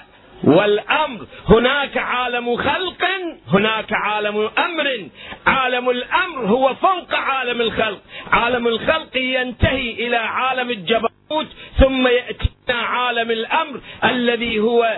والأمر. 0.44 1.26
هناك 1.48 1.96
عالم 1.96 2.56
خلق 2.56 3.04
هناك 3.48 3.92
عالم 3.92 4.50
أمر. 4.58 5.08
عالم 5.46 5.90
الأمر 5.90 6.46
هو 6.46 6.74
فوق 6.74 7.14
عالم 7.14 7.60
الخلق. 7.60 8.00
عالم 8.32 8.66
الخلق 8.66 9.16
ينتهي 9.16 9.90
إلى 9.90 10.16
عالم 10.16 10.70
الجبروت 10.70 11.46
ثم 11.78 12.06
ياتينا 12.06 12.52
عالم 12.70 13.30
الأمر 13.30 13.80
الذي 14.04 14.58
هو 14.58 14.96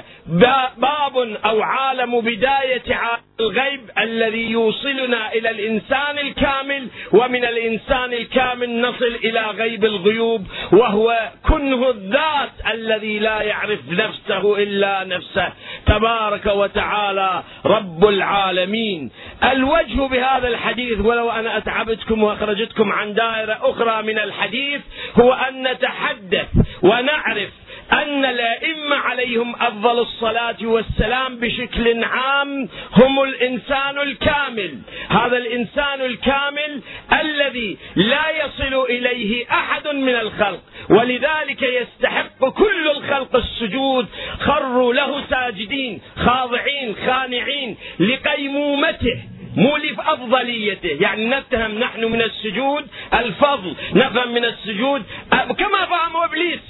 باب 0.76 1.18
أو 1.44 1.62
عالم 1.62 2.20
بداية 2.20 2.94
عالم 2.94 3.24
الغيب 3.40 3.80
الذي 3.98 4.50
يوصلنا 4.50 5.32
إلى 5.32 5.50
الإنسان 5.50 6.18
الكامل 6.18 6.88
ومن 7.12 7.44
الإنسان 7.44 8.12
الكامل 8.12 8.80
نصل 8.80 9.18
إلى 9.24 9.40
غيب 9.40 9.84
الغيوب 9.84 10.46
وهو 10.72 11.30
كنه 11.48 11.90
الذات 11.90 12.50
الذي 12.72 13.18
لا 13.18 13.42
يعرف 13.42 13.80
نفسه 13.88 14.62
إلا 14.62 15.04
نفسه. 15.04 15.52
تبارك 15.86 16.46
وتعالى 16.46 17.42
رب 17.66 18.04
العالمين. 18.04 19.10
الوجه 19.44 20.06
بهذا 20.06 20.48
الحديث 20.48 21.00
ولو 21.00 21.30
أنا 21.30 21.56
أتعبتكم 21.56 22.22
وأخرجتكم 22.22 22.92
عن 22.92 23.14
دائرة 23.14 23.58
أخرى 23.62 24.02
من 24.02 24.18
الحديث 24.18 24.80
هو 25.20 25.32
أن 25.32 25.62
نتحدث 25.62 26.48
ونعرف 26.82 27.50
أن 27.92 28.24
الأئمة 28.24 28.96
عليهم 28.96 29.54
أفضل 29.60 29.98
الصلاة 29.98 30.56
والسلام 30.62 31.36
بشكل 31.36 32.04
عام 32.04 32.68
هم 32.96 33.22
الإنسان 33.22 33.98
الكامل. 33.98 34.78
هذا 35.08 35.36
الإنسان 35.36 36.00
الكامل 36.00 36.80
الذي 37.20 37.78
لا 37.96 38.30
يصل 38.30 38.84
إليه 38.90 39.46
أحد 39.50 39.88
من 39.88 40.14
الخلق 40.14 40.60
ولذلك 40.90 41.62
يستحق 41.62 42.48
كل 42.48 42.88
الخلق 42.90 43.36
السجود. 43.36 44.06
خروا 44.40 44.94
له 44.94 45.24
ساجدين 45.30 46.00
خاضعين 46.16 46.96
خانعين 47.06 47.76
لقيمومته 48.00 49.22
مو 49.56 49.76
لأفضليته. 49.76 50.96
يعني 51.00 51.26
نفهم 51.26 51.78
نحن 51.78 52.04
من 52.04 52.22
السجود 52.22 52.86
الفضل 53.14 53.74
نفهم 53.92 54.34
من 54.34 54.44
السجود 54.44 55.02
كما 55.58 55.84
فهم 55.86 56.16
إبليس. 56.16 56.60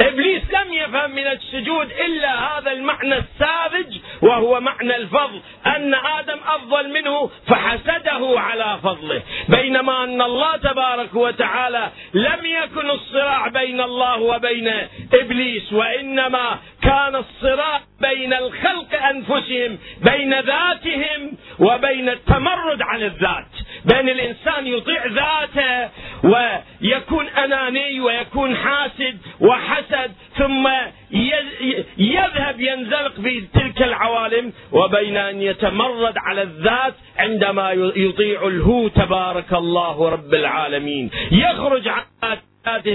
إبليس 0.00 0.42
لم 0.50 0.72
يفهم 0.72 1.10
من 1.10 1.26
السجود 1.26 1.90
إلا 1.90 2.58
هذا 2.58 2.72
المعنى 2.72 3.18
الساذج 3.18 3.98
وهو 4.22 4.60
معنى 4.60 4.96
الفضل. 4.96 5.40
أن 5.66 5.94
آدم 5.94 6.38
أفضل 6.46 6.92
منه 6.92 7.30
فحسده 7.46 8.40
على 8.40 8.78
فضله. 8.82 9.22
بينما 9.48 10.04
أن 10.04 10.22
الله 10.22 10.56
تبارك 10.56 11.14
وتعالى 11.14 11.90
لم 12.14 12.46
يكن 12.46 12.90
الصراع 12.90 13.48
بين 13.48 13.80
الله 13.80 14.20
وبين 14.20 14.72
إبليس 15.14 15.72
وإنما 15.72 16.58
كان 16.82 17.16
الصراع 17.16 17.80
بين 18.00 18.32
الخلق 18.32 19.02
أنفسهم 19.02 19.78
بين 20.02 20.40
ذاتهم 20.40 21.32
وبين 21.58 22.08
التمرد 22.08 22.82
على 22.82 23.06
الذات. 23.06 23.52
بين 23.88 24.08
الإنسان 24.08 24.66
يطيع 24.66 25.06
ذاته 25.06 25.90
ويكون 26.24 27.28
أناني 27.28 28.00
ويكون 28.00 28.56
حاسد 28.56 29.18
وحسد 29.40 30.12
ثم 30.36 30.68
يذهب 31.98 32.60
ينزلق 32.60 33.20
في 33.20 33.40
تلك 33.54 33.82
العوالم 33.82 34.52
وبين 34.72 35.16
أن 35.16 35.42
يتمرد 35.42 36.14
على 36.26 36.42
الذات 36.42 36.94
عندما 37.18 37.72
يطيع 37.96 38.46
الهو 38.46 38.88
تبارك 38.88 39.52
الله 39.52 40.08
رب 40.08 40.34
العالمين. 40.34 41.10
يخرج 41.30 41.88
عن 41.88 42.02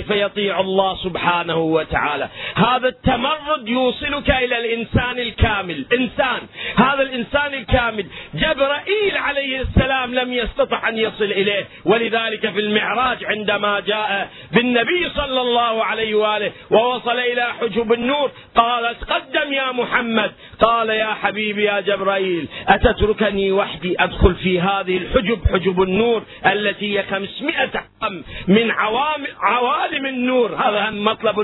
فيطيع 0.07 0.59
الله 0.59 0.95
سبحانه 1.03 1.57
وتعالى. 1.57 2.29
هذا 2.55 2.87
التمرد 2.87 3.67
يوصلك 3.67 4.29
إلى 4.29 4.57
الإنسان 4.57 5.19
الكامل. 5.19 5.85
إنسان 5.93 6.41
هذا 6.77 7.01
الإنسان 7.01 7.53
الكامل. 7.53 8.05
جبرائيل 8.33 9.17
عليه 9.17 9.61
السلام 9.61 9.82
لم 10.15 10.33
يستطع 10.33 10.89
أن 10.89 10.97
يصل 10.97 11.23
إليه. 11.23 11.67
ولذلك 11.85 12.49
في 12.49 12.59
المعراج 12.59 13.25
عندما 13.25 13.79
جاء 13.79 14.29
بالنبي 14.51 15.09
صلى 15.15 15.41
الله 15.41 15.85
عليه 15.85 16.15
وآله 16.15 16.51
ووصل 16.71 17.19
إلى 17.19 17.43
حجب 17.61 17.93
النور 17.93 18.31
قالت 18.55 19.03
قدم 19.03 19.53
يا 19.53 19.71
محمد. 19.71 20.31
قال 20.59 20.89
يا 20.89 21.13
حبيبي 21.13 21.63
يا 21.63 21.79
جبرائيل 21.79 22.47
أتتركني 22.67 23.51
وحدي 23.51 23.95
أدخل 24.03 24.35
في 24.35 24.61
هذه 24.61 24.97
الحجب 24.97 25.39
حجب 25.53 25.81
النور 25.81 26.23
التي 26.45 26.99
هي 26.99 27.03
خمسمائة 27.03 27.71
عام 28.01 28.23
من 28.47 28.71
عوام 28.71 29.23
عوالم 29.39 30.05
النور. 30.05 30.55
هذا 30.55 30.89
مطلب 30.89 31.35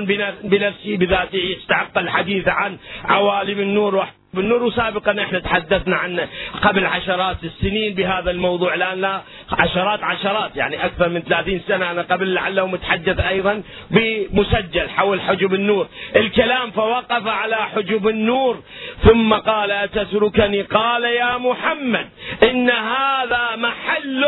بنفسه 0.43 0.97
بذاته 0.97 1.37
يستحق 1.37 1.97
الحديث 1.97 2.47
عن 2.47 2.77
عوالم 3.05 3.59
النور 3.59 4.07
بالنور 4.33 4.71
سابقا 4.71 5.21
إحنا 5.21 5.39
تحدثنا 5.39 5.95
عنه 5.95 6.27
قبل 6.61 6.85
عشرات 6.85 7.37
السنين 7.43 7.93
بهذا 7.93 8.31
الموضوع. 8.31 8.73
الآن 8.73 9.01
لا 9.01 9.21
عشرات 9.51 10.03
عشرات 10.03 10.55
يعني 10.55 10.85
أكثر 10.85 11.09
من 11.09 11.21
30 11.21 11.61
سنة. 11.67 11.91
أنا 11.91 12.01
قبل 12.01 12.33
لعله 12.33 12.67
متحدث 12.67 13.19
أيضا 13.19 13.63
بمسجل 13.91 14.89
حول 14.89 15.21
حجب 15.21 15.53
النور. 15.53 15.87
الكلام 16.15 16.71
فوقف 16.71 17.27
على 17.27 17.55
حجب 17.55 18.07
النور. 18.07 18.61
ثم 19.03 19.33
قال 19.33 19.71
أتتركني؟ 19.71 20.61
قال 20.61 21.03
يا 21.03 21.37
محمد 21.37 22.09
إن 22.43 22.69
هذا 22.69 23.55
محل 23.55 24.25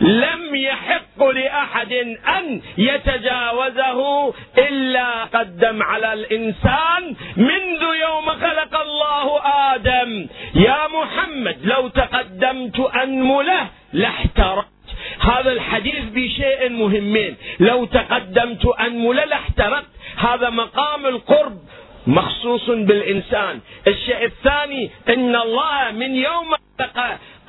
لم 0.00 0.54
يحق 0.54 1.24
لأحد 1.24 1.92
أن 2.38 2.60
يتجاوزه 2.78 4.32
إلا 4.58 5.24
قدم 5.24 5.82
على 5.82 6.12
الإنسان 6.12 7.14
منذ 7.36 7.82
يوم 8.00 8.26
خلق 8.28 8.80
الله 8.80 9.23
الله 9.24 9.74
آدم. 9.74 10.26
يا 10.54 10.86
محمد 10.88 11.56
لو 11.62 11.88
تقدمت 11.88 12.80
أنمله 12.80 13.68
لاحترقت. 13.92 14.66
هذا 15.20 15.52
الحديث 15.52 16.04
بشيء 16.12 16.68
مهمين. 16.68 17.36
لو 17.60 17.84
تقدمت 17.84 18.66
أنمله 18.66 19.24
لاحترقت. 19.24 19.86
هذا 20.16 20.50
مقام 20.50 21.06
القرب 21.06 21.58
مخصوص 22.06 22.70
بالإنسان. 22.70 23.60
الشيء 23.86 24.24
الثاني 24.24 24.90
إن 25.08 25.36
الله 25.36 25.90
من 25.90 26.16
يوم 26.16 26.54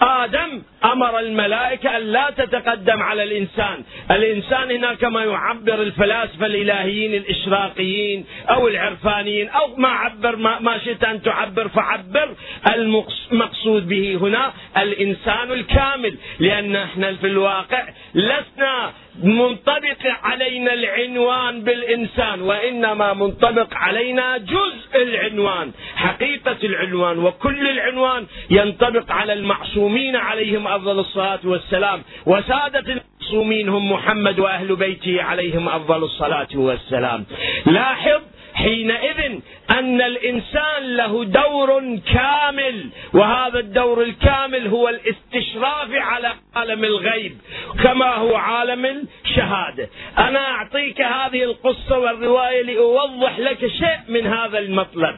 آدم 0.02 0.62
أمر 0.86 1.20
الملائكة 1.20 1.98
أن 1.98 2.02
لا 2.02 2.30
تتقدم 2.38 3.02
على 3.04 3.24
الإنسان. 3.24 3.84
الإنسان 4.12 4.72
هنا 4.72 4.94
كما 4.94 5.24
يعبر 5.24 5.82
الفلاسفة 5.82 6.46
الإلهيين 6.46 7.14
الإشراقيين 7.14 8.26
أو 8.50 8.68
العرفانيين 8.68 9.50
أو 9.50 9.76
ما 9.76 9.88
عبر 9.88 10.36
ما, 10.36 10.60
ما 10.60 10.78
شئت 10.78 11.04
أن 11.04 11.22
تعبر 11.22 11.68
فعبر 11.68 12.36
المقصود 12.76 13.88
به 13.88 14.18
هنا 14.22 14.54
الإنسان 14.78 15.52
الكامل. 15.52 16.18
لأن 16.40 16.76
إحنا 16.76 17.14
في 17.14 17.28
الواقع 17.28 17.84
لسنا 18.16 18.94
منطبق 19.24 20.02
علينا 20.24 20.74
العنوان 20.74 21.62
بالإنسان 21.64 22.42
وإنما 22.42 23.14
منطبق 23.14 23.74
علينا 23.74 24.38
جزء 24.38 25.04
العنوان 25.04 25.72
حقيقة 25.96 26.58
العنوان 26.64 27.20
وكل 27.20 27.68
العنوان 27.68 28.26
ينطبق 28.50 29.12
على 29.12 29.34
المعصومين 29.34 30.16
عليهم 30.16 30.68
أفضل 30.68 31.00
الصلاة 31.00 31.40
والسلام 31.44 32.02
وسادة 32.26 32.84
المعصومين 32.94 33.70
هم 33.70 33.92
محمد 33.92 34.40
وأهل 34.40 34.76
بيته 34.76 35.24
عليهم 35.24 35.70
أفضل 35.70 36.04
الصلاة 36.04 36.48
والسلام. 36.56 37.26
لاحظ 37.66 38.22
حينئذ 38.66 39.40
أن 39.70 40.02
الإنسان 40.02 40.96
له 40.96 41.24
دور 41.26 42.00
كامل 42.14 42.90
وهذا 43.14 43.60
الدور 43.60 44.02
الكامل 44.02 44.68
هو 44.68 44.90
الاستشراف 44.90 45.92
على 45.92 46.34
عالم 46.56 46.84
الغيب 46.84 47.38
كما 47.84 48.16
هو 48.16 48.36
عالم 48.36 49.08
الشهادة. 49.26 49.90
أنا 50.18 50.40
أعطيك 50.40 51.02
هذه 51.02 51.44
القصة 51.44 52.00
والرواية 52.00 52.62
لأوضح 52.62 53.40
لك 53.40 53.68
شيء 53.68 54.00
من 54.08 54.28
هذا 54.28 54.60
المطلب. 54.60 55.18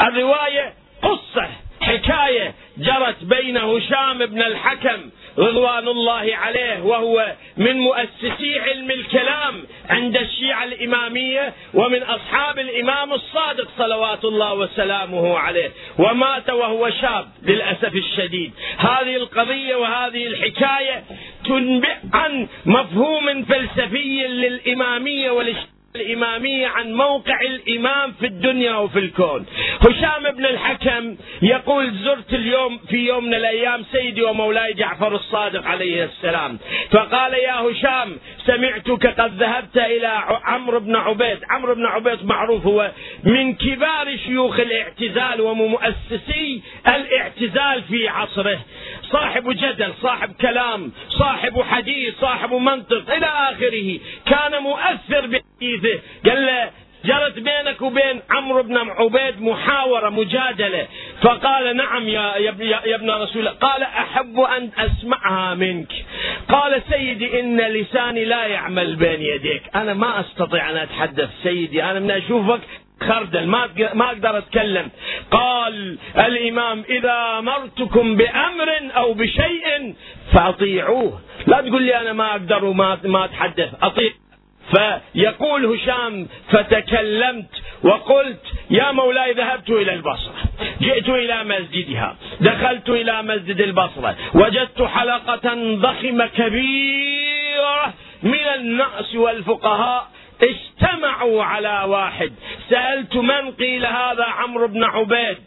الرواية 0.00 0.74
قصة 1.02 1.48
حكاية 1.80 2.54
جرت 2.78 3.24
بين 3.24 3.56
هشام 3.56 4.26
بن 4.26 4.42
الحكم 4.42 5.10
رضوان 5.38 5.88
الله 5.88 6.36
عليه 6.36 6.82
وهو 6.82 7.32
من 7.56 7.76
مؤسسي 7.76 8.60
علم 8.60 8.90
الكلام 8.90 9.62
عند 9.90 10.16
الشيعة 10.16 10.64
الإمامية 10.64 11.52
ومن 11.74 12.02
أصحاب 12.02 12.58
الإمام 12.58 13.12
الصادق 13.12 13.68
صلوات 13.78 14.24
الله 14.24 14.54
وسلامه 14.54 15.38
عليه. 15.38 15.70
ومات 15.98 16.50
وهو 16.50 16.90
شاب 16.90 17.28
للأسف 17.42 17.94
الشديد. 17.94 18.52
هذه 18.78 19.16
القضية 19.16 19.74
وهذه 19.74 20.26
الحكاية 20.26 21.04
تنبئ 21.44 21.96
عن 22.14 22.48
مفهوم 22.66 23.44
فلسفي 23.44 24.26
للإمامية 24.26 25.30
والاشتراك 25.30 25.71
الإمامية 25.96 26.66
عن 26.66 26.92
موقع 26.92 27.40
الإمام 27.40 28.12
في 28.12 28.26
الدنيا 28.26 28.74
وفي 28.76 28.98
الكون. 28.98 29.46
هشام 29.80 30.30
بن 30.30 30.46
الحكم 30.46 31.16
يقول 31.42 31.90
زرت 31.90 32.34
اليوم 32.34 32.78
في 32.78 32.96
يوم 32.96 33.24
من 33.24 33.34
الأيام 33.34 33.84
سيدي 33.92 34.22
ومولاي 34.22 34.72
جعفر 34.72 35.14
الصادق 35.14 35.66
عليه 35.66 36.04
السلام. 36.04 36.58
فقال 36.90 37.34
يا 37.34 37.54
هشام 37.54 38.16
سمعتك 38.46 39.20
قد 39.20 39.42
ذهبت 39.42 39.76
إلى 39.76 40.24
عمرو 40.44 40.80
بن 40.80 40.96
عبيد. 40.96 41.38
عمرو 41.50 41.74
بن 41.74 41.86
عبيد 41.86 42.24
معروف 42.24 42.66
هو 42.66 42.90
من 43.24 43.54
كبار 43.54 44.16
شيوخ 44.26 44.60
الاعتزال 44.60 45.40
ومؤسسي 45.40 46.62
الاعتزال 46.86 47.82
في 47.82 48.08
عصره. 48.08 48.60
صاحب 49.10 49.50
جدل 49.50 49.92
صاحب 50.02 50.32
كلام 50.40 50.92
صاحب 51.08 51.62
حديث 51.62 52.14
صاحب 52.20 52.54
منطق 52.54 53.14
إلى 53.14 53.26
آخره. 53.26 53.98
كان 54.26 54.62
مؤثر 54.62 55.26
بحديثه 55.82 56.30
قال 56.30 56.46
له 56.46 56.70
جرت 57.04 57.38
بينك 57.38 57.82
وبين 57.82 58.20
عمرو 58.30 58.62
بن 58.62 58.76
عبيد 58.76 59.42
محاورة 59.42 60.08
مجادلة. 60.08 60.86
فقال 61.22 61.76
نعم 61.76 62.08
يا, 62.08 62.36
يا 62.36 62.94
ابن 62.94 63.10
رسول 63.10 63.38
الله. 63.38 63.50
قال 63.50 63.82
أحب 63.82 64.40
أن 64.40 64.70
أسمعها 64.78 65.54
منك. 65.54 65.92
قال 66.48 66.82
سيدي 66.90 67.40
إن 67.40 67.60
لساني 67.60 68.24
لا 68.24 68.46
يعمل 68.46 68.96
بين 68.96 69.22
يديك. 69.22 69.62
أنا 69.74 69.94
ما 69.94 70.20
أستطيع 70.20 70.70
أن 70.70 70.76
أتحدث. 70.76 71.30
سيدي 71.42 71.82
أنا 71.82 72.00
من 72.00 72.10
أشوفك 72.10 72.60
خردل. 73.00 73.46
ما 73.46 73.68
ما 73.94 74.06
أقدر 74.06 74.38
أتكلم. 74.38 74.90
قال 75.30 75.98
الإمام 76.16 76.84
إذا 76.88 77.38
أمرتكم 77.38 78.16
بأمر 78.16 78.68
أو 78.96 79.14
بشيء 79.14 79.94
فأطيعوه. 80.32 81.20
لا 81.46 81.60
تقول 81.60 81.82
لي 81.82 82.00
أنا 82.00 82.12
ما 82.12 82.30
أقدر 82.30 82.64
وما 82.64 82.98
ما 83.04 83.24
أتحدث. 83.24 83.74
أطيع. 83.82 84.10
فيقول 84.72 85.64
هشام 85.66 86.28
فتكلمت 86.50 87.50
وقلت 87.82 88.44
يا 88.70 88.92
مولاي 88.92 89.32
ذهبت 89.32 89.70
إلى 89.70 89.92
البصرة. 89.94 90.34
جئت 90.80 91.08
إلى 91.08 91.44
مسجدها. 91.44 92.16
دخلت 92.40 92.88
إلى 92.88 93.22
مسجد 93.22 93.60
البصرة. 93.60 94.16
وجدت 94.34 94.82
حلقة 94.82 95.54
ضخمة 95.74 96.26
كبيرة 96.26 97.94
من 98.22 98.46
النأس 98.54 99.14
والفقهاء 99.14 100.08
اجتمعوا 100.42 101.44
على 101.44 101.82
واحد. 101.86 102.32
سألت 102.70 103.16
من 103.16 103.50
قيل 103.50 103.86
هذا؟ 103.86 104.24
عمرو 104.24 104.68
بن 104.68 104.84
عبيد. 104.84 105.38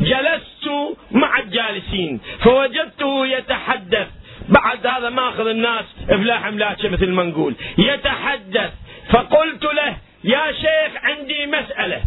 جلست 0.00 0.70
مع 1.10 1.38
الجالسين 1.38 2.20
فوجدته 2.40 3.26
يتحدث 3.26 4.08
بعد 4.48 4.86
هذا 4.86 5.10
ماخذ 5.10 5.46
الناس 5.46 5.84
افلاح 6.10 6.46
ملاشه 6.46 6.88
مثل 6.88 7.10
ما 7.10 7.22
نقول. 7.22 7.54
يتحدث. 7.78 8.70
فقلت 9.10 9.64
له 9.64 9.96
يا 10.24 10.52
شيخ 10.52 11.04
عندي 11.04 11.46
مسألة. 11.46 12.02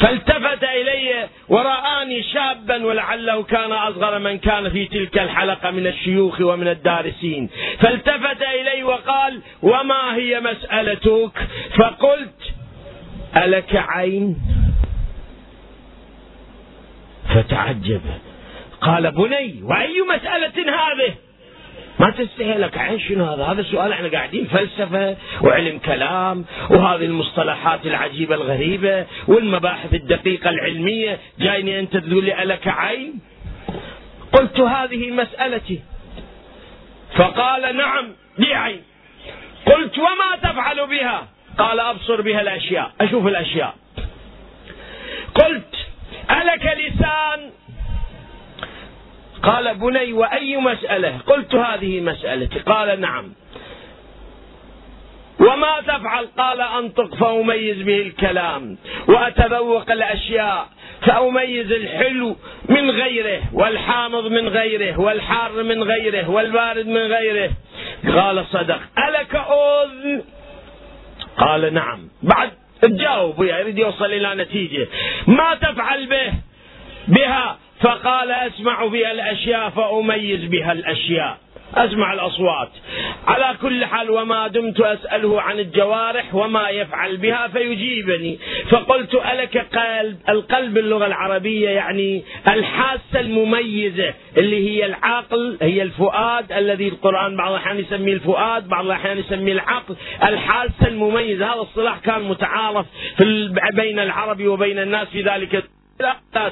فالتفت 0.00 0.64
إلي 0.64 1.28
ورآني 1.48 2.22
شابا 2.22 2.84
ولعله 2.84 3.42
كان 3.42 3.72
أصغر 3.72 4.18
من 4.18 4.38
كان 4.38 4.70
في 4.70 4.84
تلك 4.84 5.18
الحلقة 5.18 5.70
من 5.70 5.86
الشيوخ 5.86 6.40
ومن 6.40 6.68
الدارسين. 6.68 7.50
فالتفت 7.80 8.42
إلي 8.42 8.82
وقال 8.82 9.40
وما 9.62 10.16
هي 10.16 10.40
مسألتك؟ 10.40 11.48
فقلت 11.76 12.52
ألك 13.36 13.76
عين؟ 13.76 14.36
فتعجب. 17.34 18.00
قال 18.80 19.10
بني 19.10 19.60
وأي 19.62 20.00
مسألة 20.00 20.52
هذه؟ 20.56 21.14
ما 22.00 22.10
تستحي 22.10 22.58
لك 22.58 22.78
عين 22.78 23.00
شنو 23.00 23.24
هذا؟ 23.24 23.44
هذا 23.44 23.62
سؤال 23.62 23.92
إحنا 23.92 24.08
قاعدين 24.08 24.44
فلسفة 24.44 25.16
وعلم 25.42 25.78
كلام 25.78 26.44
وهذه 26.70 27.04
المصطلحات 27.04 27.86
العجيبة 27.86 28.34
الغريبة 28.34 29.06
والمباحث 29.28 29.94
الدقيقة 29.94 30.50
العلمية 30.50 31.18
جايني 31.38 31.80
أنت 31.80 31.96
تقول 31.96 32.24
لي 32.24 32.42
ألك 32.42 32.68
عين؟ 32.68 33.20
قلت 34.32 34.60
هذه 34.60 35.10
مسألتي 35.10 35.80
فقال 37.16 37.76
نعم 37.76 38.12
لي 38.38 38.54
عين 38.54 38.82
قلت 39.66 39.98
وما 39.98 40.50
تفعل 40.50 40.86
بها؟ 40.86 41.28
قال 41.58 41.80
أبصر 41.80 42.20
بها 42.20 42.40
الأشياء 42.40 42.92
أشوف 43.00 43.26
الأشياء 43.26 43.74
قلت 45.34 45.74
ألك 46.30 46.76
لسان 46.78 47.50
قال 49.44 49.74
بني 49.74 50.12
وأي 50.12 50.56
مسألة؟ 50.56 51.18
قلت 51.26 51.54
هذه 51.54 52.00
مسألتي. 52.00 52.58
قال 52.58 53.00
نعم. 53.00 53.32
وما 55.40 55.80
تفعل؟ 55.80 56.26
قال 56.38 56.60
أنطق 56.60 57.14
فأميز 57.14 57.82
به 57.82 58.02
الكلام 58.02 58.78
وأتذوق 59.08 59.90
الأشياء 59.90 60.68
فأميز 61.02 61.72
الحلو 61.72 62.36
من 62.68 62.90
غيره 62.90 63.42
والحامض 63.52 64.26
من 64.26 64.48
غيره 64.48 65.00
والحار 65.00 65.62
من 65.62 65.82
غيره 65.82 66.30
والبارد 66.30 66.86
من 66.86 67.06
غيره. 67.06 67.50
قال 68.16 68.44
صدق. 68.52 68.80
ألك 69.08 69.34
أذن؟ 69.34 70.22
قال 71.38 71.74
نعم. 71.74 72.08
بعد 72.22 72.50
تجاوب 72.82 73.42
يريد 73.42 73.78
يوصل 73.78 74.04
إلى 74.04 74.34
نتيجة. 74.34 74.86
ما 75.26 75.54
تفعل 75.54 76.06
به؟ 76.06 76.32
بها. 77.08 77.58
فقال 77.80 78.30
أسمع 78.30 78.86
بها 78.86 79.12
الأشياء 79.12 79.70
فأميز 79.70 80.44
بها 80.44 80.72
الأشياء. 80.72 81.38
أسمع 81.74 82.12
الأصوات. 82.12 82.68
على 83.26 83.56
كل 83.62 83.84
حال 83.84 84.10
وما 84.10 84.48
دمت 84.48 84.80
أسأله 84.80 85.40
عن 85.40 85.58
الجوارح 85.58 86.34
وما 86.34 86.68
يفعل 86.68 87.16
بها 87.16 87.48
فيجيبني. 87.48 88.38
فقلت 88.70 89.14
ألك 89.14 89.58
قلب 89.58 90.16
القلب 90.28 90.78
اللغة 90.78 91.06
العربية 91.06 91.68
يعني 91.68 92.24
الحاسة 92.48 93.20
المميزة 93.20 94.14
اللي 94.36 94.70
هي 94.70 94.86
العقل 94.86 95.58
هي 95.62 95.82
الفؤاد 95.82 96.52
الذي 96.52 96.88
القرآن 96.88 97.36
بعض 97.36 97.50
الأحيان 97.50 97.78
يسميه 97.78 98.12
الفؤاد 98.12 98.68
بعض 98.68 98.84
الأحيان 98.84 99.18
يسميه 99.18 99.52
العقل. 99.52 99.96
الحاسة 100.22 100.86
المميزة. 100.86 101.46
هذا 101.46 101.60
الصلاح 101.60 101.98
كان 101.98 102.22
متعارف 102.22 102.86
بين 103.74 103.98
العرب 103.98 104.46
وبين 104.46 104.78
الناس 104.78 105.08
في 105.08 105.22
ذلك 105.22 105.64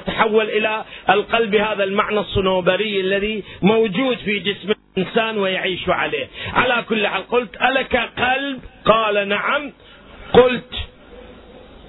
تحول 0.05 0.49
إلى 0.49 0.83
القلب 1.09 1.55
هذا 1.55 1.83
المعنى 1.83 2.19
الصنوبري 2.19 3.01
الذي 3.01 3.43
موجود 3.61 4.17
في 4.17 4.39
جسم 4.39 4.73
الإنسان 4.97 5.37
ويعيش 5.37 5.89
عليه. 5.89 6.27
على 6.53 6.83
كل 6.89 7.07
حال 7.07 7.27
قلت 7.27 7.61
ألك 7.61 7.95
قلب؟ 7.95 8.59
قال 8.85 9.27
نعم. 9.27 9.71
قلت 10.33 10.73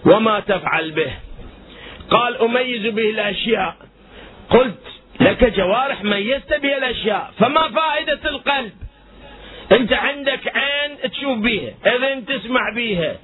وما 0.07 0.40
تفعل 0.40 0.90
به. 0.90 1.12
قال 2.11 2.40
أميز 2.40 2.87
به 2.87 3.11
الأشياء. 3.11 3.77
قلت 4.51 4.85
لك 5.21 5.45
جوارح 5.45 6.03
ميزت 6.03 6.55
به 6.55 6.77
الأشياء 6.77 7.33
فما 7.38 7.69
فائدة 7.69 8.31
القلب؟ 8.31 8.73
أنت 9.73 9.93
عندك 9.93 10.57
عين 10.57 11.11
تشوف 11.11 11.38
بيها 11.38 11.73
إذن 11.87 12.27
تسمع 12.27 12.61
بيها 12.75 13.17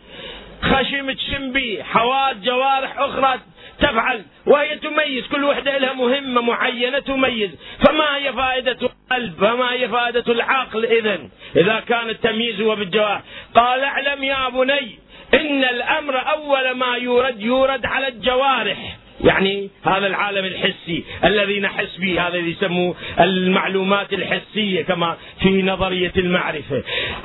خشم 0.62 1.11
تشم 1.12 1.53
به 1.53 1.79
حواس 1.83 2.37
جوارح 2.37 2.99
أخرى 2.99 3.40
تفعل 3.81 4.23
وهي 4.47 4.77
تميز. 4.77 5.27
كل 5.27 5.45
وحدة 5.45 5.79
لها 5.79 5.93
مهمة 5.93 6.40
معينة 6.40 6.99
تميز. 6.99 7.51
فما 7.87 8.16
هي 8.16 8.33
فائدة 8.33 8.77
القلب؟ 8.83 9.35
فما 9.40 9.73
هي 9.73 9.88
فائدة 9.88 10.33
العقل 10.33 10.85
إذا 10.85 11.19
إذا 11.57 11.81
كان 11.88 12.09
التمييز 12.09 12.61
هو 12.61 12.77
بالجوارح 12.77 13.23
قال 13.55 13.81
أعلم 13.81 14.25
يا 14.25 14.49
بني 14.49 14.99
إن 15.35 15.64
الأمر 15.64 16.16
أول 16.16 16.71
ما 16.71 16.97
يورد 16.97 17.40
يورد 17.40 17.87
على 17.87 18.09
الجوارح. 18.09 18.97
يعني 19.25 19.71
هذا 19.85 20.07
العالم 20.07 20.45
الحسي 20.45 21.05
الذي 21.25 21.61
نحس 21.61 21.97
به 21.97 22.29
هذا 22.29 22.37
اللي 22.37 22.51
يسموه 22.51 22.95
المعلومات 23.21 24.12
الحسية 24.12 24.83
كما 24.83 25.16
في 25.43 25.62
نظرية 25.62 26.12
المعرفة. 26.16 26.83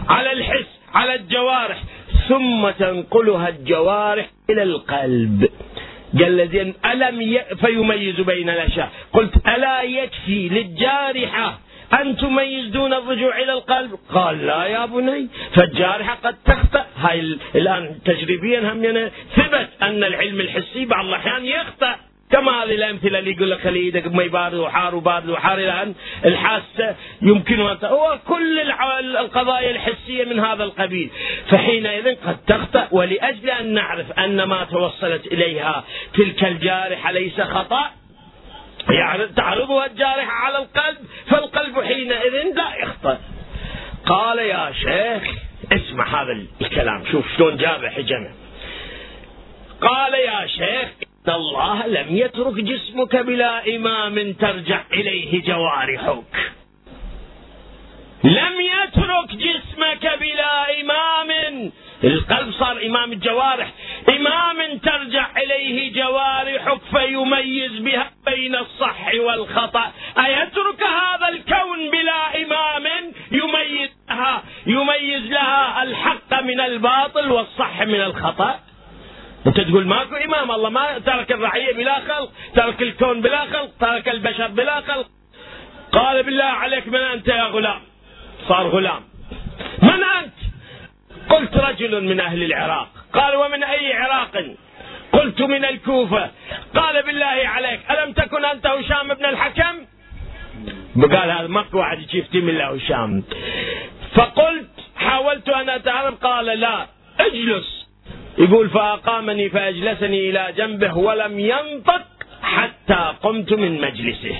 على 0.09 0.31
الحس 0.31 0.67
على 0.93 1.15
الجوارح 1.15 1.77
ثم 2.29 2.69
تنقلها 2.69 3.49
الجوارح 3.49 4.25
إلى 4.49 4.63
القلب. 4.63 5.49
قال 6.13 6.49
زين 6.51 6.73
ألم. 6.85 7.39
فيميز 7.65 8.21
بين 8.21 8.49
الأشياء. 8.49 8.91
قلت 9.13 9.47
ألا 9.47 9.81
يكفي 9.81 10.49
للجارحة 10.49 11.59
أن 12.01 12.17
تميز 12.17 12.65
دون 12.65 12.93
الرجوع 12.93 13.37
إلى 13.37 13.53
القلب؟ 13.53 13.99
قال 14.13 14.45
لا 14.47 14.65
يا 14.65 14.85
بني 14.85 15.27
فالجارحة 15.55 16.15
قد 16.23 16.35
تخطأ. 16.45 16.85
هاي 16.97 17.37
الآن 17.55 17.99
تجريبيا 18.05 18.59
هم 18.59 19.09
ثبت 19.35 19.69
أن 19.81 20.03
العلم 20.03 20.39
الحسي 20.39 20.85
بعض 20.85 21.05
الأحيان 21.05 21.45
يخطأ. 21.45 21.95
كما 22.31 22.63
هذه 22.63 22.75
الأمثلة 22.75 23.19
اللي 23.19 23.31
يقول 23.31 23.51
لك 23.51 23.61
خلي 23.61 23.79
إيدك 23.79 24.07
ما 24.07 24.23
يبارد 24.23 24.53
وحار 24.53 24.95
وبارد 24.95 25.29
وحار 25.29 25.57
إلى 25.57 25.81
أن 25.83 25.95
الحاسة 26.25 26.95
يمكنها 27.21 27.77
هو 27.83 28.19
كل 28.27 28.59
القضايا 29.17 29.71
الحسية 29.71 30.25
من 30.25 30.39
هذا 30.39 30.63
القبيل. 30.63 31.09
فحينئذ 31.49 32.15
قد 32.15 32.37
تخطأ 32.47 32.87
ولأجل 32.91 33.49
أن 33.49 33.73
نعرف 33.73 34.11
أن 34.11 34.43
ما 34.43 34.63
توصلت 34.63 35.27
إليها 35.27 35.83
تلك 36.13 36.43
الجارحة 36.43 37.11
ليس 37.11 37.41
خطأ. 37.41 37.91
يعني 38.89 39.27
تعرضها 39.27 39.85
الجارحة 39.85 40.31
على 40.31 40.57
القلب 40.57 40.97
فالقلب 41.29 41.81
حينئذ 41.83 42.55
لا 42.55 42.75
يخطأ. 42.83 43.19
قال 44.05 44.39
يا 44.39 44.71
شيخ 44.71 45.23
اسمع 45.71 46.23
هذا 46.23 46.37
الكلام 46.61 47.03
شوف 47.11 47.25
شلون 47.37 47.57
جاب 47.57 47.85
حجمه 47.85 48.31
قال 49.81 50.13
يا 50.13 50.47
شيخ 50.47 51.04
الله 51.29 51.87
لم 51.87 52.17
يترك 52.17 52.53
جسمك 52.53 53.15
بلا 53.15 53.75
إمام 53.75 54.33
ترجع 54.33 54.81
إليه 54.93 55.43
جوارحك. 55.43 56.53
لم 58.23 58.55
يترك 58.61 59.29
جسمك 59.35 60.19
بلا 60.19 60.81
إمام. 60.81 61.71
القلب 62.03 62.51
صار 62.51 62.85
إمام 62.85 63.11
الجوارح. 63.11 63.71
إمام 64.09 64.77
ترجع 64.77 65.27
إليه 65.37 65.93
جوارحك 65.93 66.81
فيميز 66.91 67.71
بها 67.71 68.11
بين 68.25 68.55
الصح 68.55 69.13
والخطأ. 69.15 69.91
أيترك 70.17 70.83
هذا 70.83 71.27
الكون 71.29 71.91
بلا 71.91 72.43
إمام؟ 72.43 72.85
يميزها 73.31 74.43
يميز 74.67 75.31
لها 75.31 75.83
الحق 75.83 76.41
من 76.41 76.59
الباطل 76.59 77.31
والصح 77.31 77.81
من 77.81 78.01
الخطأ. 78.01 78.59
انت 79.47 79.61
تقول 79.61 79.87
ماكو 79.87 80.15
إمام 80.15 80.51
الله 80.51 80.69
ما 80.69 80.99
ترك 80.99 81.31
الرعية 81.31 81.73
بلا 81.73 81.99
خلق 81.99 82.31
ترك 82.55 82.81
الكون 82.81 83.21
بلا 83.21 83.45
خلق 83.45 83.69
ترك 83.79 84.09
البشر 84.09 84.47
بلا 84.47 84.81
خلق. 84.81 85.07
قال 85.91 86.23
بالله 86.23 86.43
عليك 86.43 86.87
من 86.87 86.99
أنت 86.99 87.27
يا 87.27 87.43
غلام؟ 87.43 87.81
صار 88.47 88.67
غلام. 88.67 89.01
من 89.83 90.03
أنت؟ 90.03 90.33
قلت 91.29 91.57
رجل 91.57 92.03
من 92.03 92.19
أهل 92.19 92.43
العراق. 92.43 92.87
قال 93.13 93.35
ومن 93.35 93.63
أي 93.63 93.93
عراق؟ 93.93 94.45
قلت 95.11 95.41
من 95.41 95.65
الكوفة. 95.65 96.31
قال 96.75 97.03
بالله 97.03 97.41
عليك 97.45 97.79
ألم 97.91 98.13
تكن 98.13 98.45
أنت 98.45 98.67
هشام 98.67 99.13
بن 99.13 99.25
الحكم؟ 99.25 99.85
قال 101.01 101.31
هذا 101.31 101.47
ماكو 101.47 101.77
واحد 101.77 101.99
يفتي 102.13 102.41
من 102.41 102.49
الله 102.49 102.75
هشام. 102.75 103.23
فقلت 104.15 104.69
حاولت 104.95 105.49
أن 105.49 105.69
اتعرف 105.69 106.15
قال 106.15 106.45
لا. 106.45 106.87
اجلس. 107.19 107.84
يقول 108.37 108.69
فأقامني 108.69 109.49
فأجلسني 109.49 110.29
إلى 110.29 110.53
جنبه 110.57 110.97
ولم 110.97 111.39
ينطق 111.39 112.01
حتى 112.43 113.13
قمت 113.23 113.53
من 113.53 113.81
مجلسه. 113.81 114.35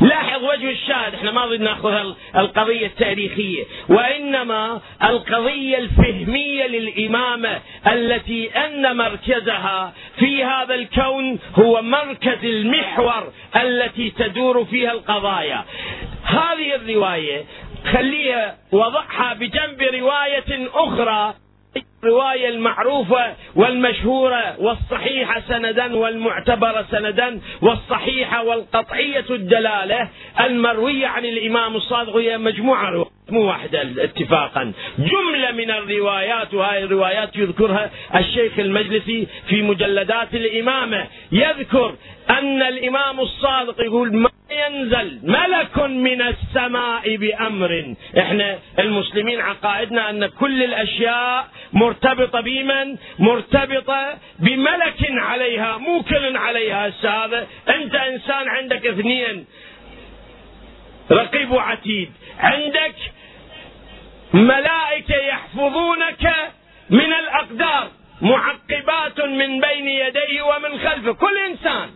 لاحظ 0.00 0.44
وجه 0.44 0.70
الشاهد 0.70 1.14
إحنا 1.14 1.30
ما 1.30 1.44
اريد 1.44 1.60
نأخذ 1.60 2.14
القضية 2.36 2.86
التاريخية. 2.86 3.64
وإنما 3.88 4.80
القضية 5.02 5.78
الفهمية 5.78 6.66
للإمامة 6.66 7.60
التي 7.86 8.50
أن 8.50 8.96
مركزها 8.96 9.92
في 10.18 10.44
هذا 10.44 10.74
الكون 10.74 11.38
هو 11.58 11.82
مركز 11.82 12.44
المحور 12.44 13.32
التي 13.56 14.10
تدور 14.10 14.64
فيها 14.64 14.92
القضايا. 14.92 15.64
هذه 16.24 16.74
الرواية 16.74 17.44
خليها 17.92 18.56
وضعها 18.72 19.34
بجنب 19.34 19.82
رواية 19.82 20.68
أخرى 20.74 21.34
الرواية 22.10 22.48
المعروفة 22.48 23.34
والمشهورة 23.56 24.56
والصحيحة 24.60 25.40
سندا 25.48 25.96
والمعتبرة 25.96 26.86
سندا 26.90 27.40
والصحيحة 27.62 28.42
والقطعية 28.44 29.24
الدلالة 29.30 30.08
المروية 30.40 31.06
عن 31.06 31.24
الإمام 31.24 31.76
الصادق 31.76 32.16
هي 32.16 32.38
مجموعة 32.38 32.90
روايات 32.90 33.12
مو 33.30 33.42
واحدة 33.42 33.82
اتفاقا. 33.82 34.72
جملة 34.98 35.50
من 35.50 35.70
الروايات 35.70 36.54
وهذه 36.54 36.82
الروايات 36.84 37.36
يذكرها 37.36 37.90
الشيخ 38.14 38.58
المجلسي 38.58 39.26
في 39.48 39.62
مجلدات 39.62 40.34
الإمامة. 40.34 41.06
يذكر 41.32 41.94
أن 42.30 42.62
الإمام 42.62 43.20
الصادق 43.20 43.80
يقول 43.80 44.16
ما 44.16 44.30
ينزل 44.50 45.20
ملك 45.22 45.78
من 45.78 46.22
السماء 46.22 47.16
بأمر. 47.16 47.94
إحنا 48.18 48.58
المسلمين 48.78 49.40
عقائدنا 49.40 50.10
أن 50.10 50.26
كل 50.26 50.62
الأشياء 50.62 51.48
مرتبطة 51.72 52.40
بمن؟ 52.40 52.96
مرتبطة 53.18 54.18
بملك 54.38 55.00
عليها 55.10 55.78
مو 55.78 56.02
كل 56.02 56.36
عليها. 56.36 56.92
هذا 57.02 57.46
أنت 57.68 57.94
إنسان 57.94 58.48
عندك 58.48 58.86
اثنين 58.86 59.44
رقيب 61.12 61.50
وعتيد. 61.50 62.10
عندك 62.38 62.94
ملائكة 64.34 65.14
يحفظونك 65.16 66.34
من 66.90 67.12
الأقدار 67.12 67.88
معقبات 68.22 69.20
من 69.20 69.60
بين 69.60 69.88
يديه 69.88 70.42
ومن 70.42 70.78
خلفه. 70.78 71.12
كل 71.12 71.38
إنسان 71.38 71.90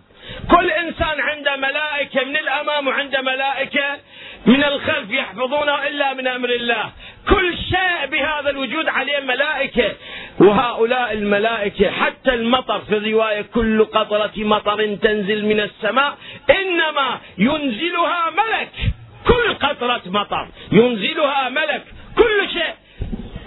كل 0.51 0.71
إنسان 0.71 1.21
عنده 1.21 1.57
ملائكة 1.57 2.25
من 2.25 2.37
الأمام 2.37 2.87
وعنده 2.87 3.21
ملائكة 3.21 3.99
من 4.47 4.65
الخلف 4.65 5.11
يحفظونه 5.11 5.87
إلا 5.87 6.15
من 6.15 6.27
أمر 6.27 6.49
الله. 6.49 6.91
كل 7.29 7.57
شيء 7.59 8.07
بهذا 8.11 8.51
الوجود 8.51 8.89
عليه 8.89 9.21
ملائكة. 9.21 9.93
وهؤلاء 10.41 11.13
الملائكة 11.13 11.91
حتى 11.91 12.35
المطر 12.35 12.81
في 12.81 12.97
الرواية 12.97 13.43
كل 13.43 13.85
قطرة 13.85 14.33
مطر 14.37 14.95
تنزل 14.95 15.45
من 15.45 15.61
السماء 15.61 16.19
إنما 16.51 17.21
ينزلها 17.39 18.31
ملك. 18.31 18.73
كل 19.27 19.55
قطرة 19.55 20.03
مطر 20.07 20.49
ينزلها 20.73 21.49
ملك. 21.49 21.85
كل 22.17 22.49
شيء. 22.53 22.75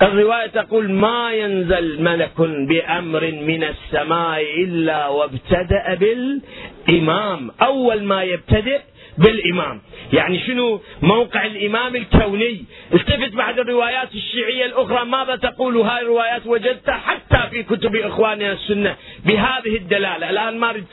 الرواية 0.01 0.47
تقول 0.47 0.91
ما 0.91 1.31
ينزل 1.33 2.03
ملك 2.03 2.41
بأمر 2.41 3.31
من 3.31 3.63
السماء 3.63 4.41
إلا 4.41 5.07
وابتدأ 5.07 5.97
بالإمام. 5.99 7.51
أول 7.61 8.03
ما 8.03 8.23
يبتدئ 8.23 8.79
بالإمام. 9.17 9.81
يعني 10.13 10.39
شنو؟ 10.39 10.81
موقع 11.01 11.45
الإمام 11.45 11.95
الكوني. 11.95 12.65
التفت 12.93 13.33
بعد 13.33 13.59
الروايات 13.59 14.15
الشيعية 14.15 14.65
الأخرى. 14.65 15.05
ماذا 15.05 15.35
تقول؟ 15.35 15.77
هاي 15.77 16.01
الروايات 16.01 16.41
وجدتها 16.45 16.97
حتى 16.97 17.49
في 17.51 17.63
كتب 17.63 17.95
إخواننا 17.95 18.51
السنة. 18.51 18.95
بهذه 19.25 19.75
الدلالة. 19.75 20.29
الآن 20.29 20.57
ما 20.57 20.83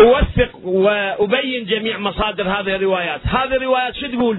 أوثق 0.00 0.56
وأبين 0.64 1.64
جميع 1.64 1.98
مصادر 1.98 2.48
هذه 2.48 2.76
الروايات. 2.76 3.20
هذه 3.24 3.56
الروايات 3.56 3.94
شو 3.96 4.06
تقول؟ 4.06 4.38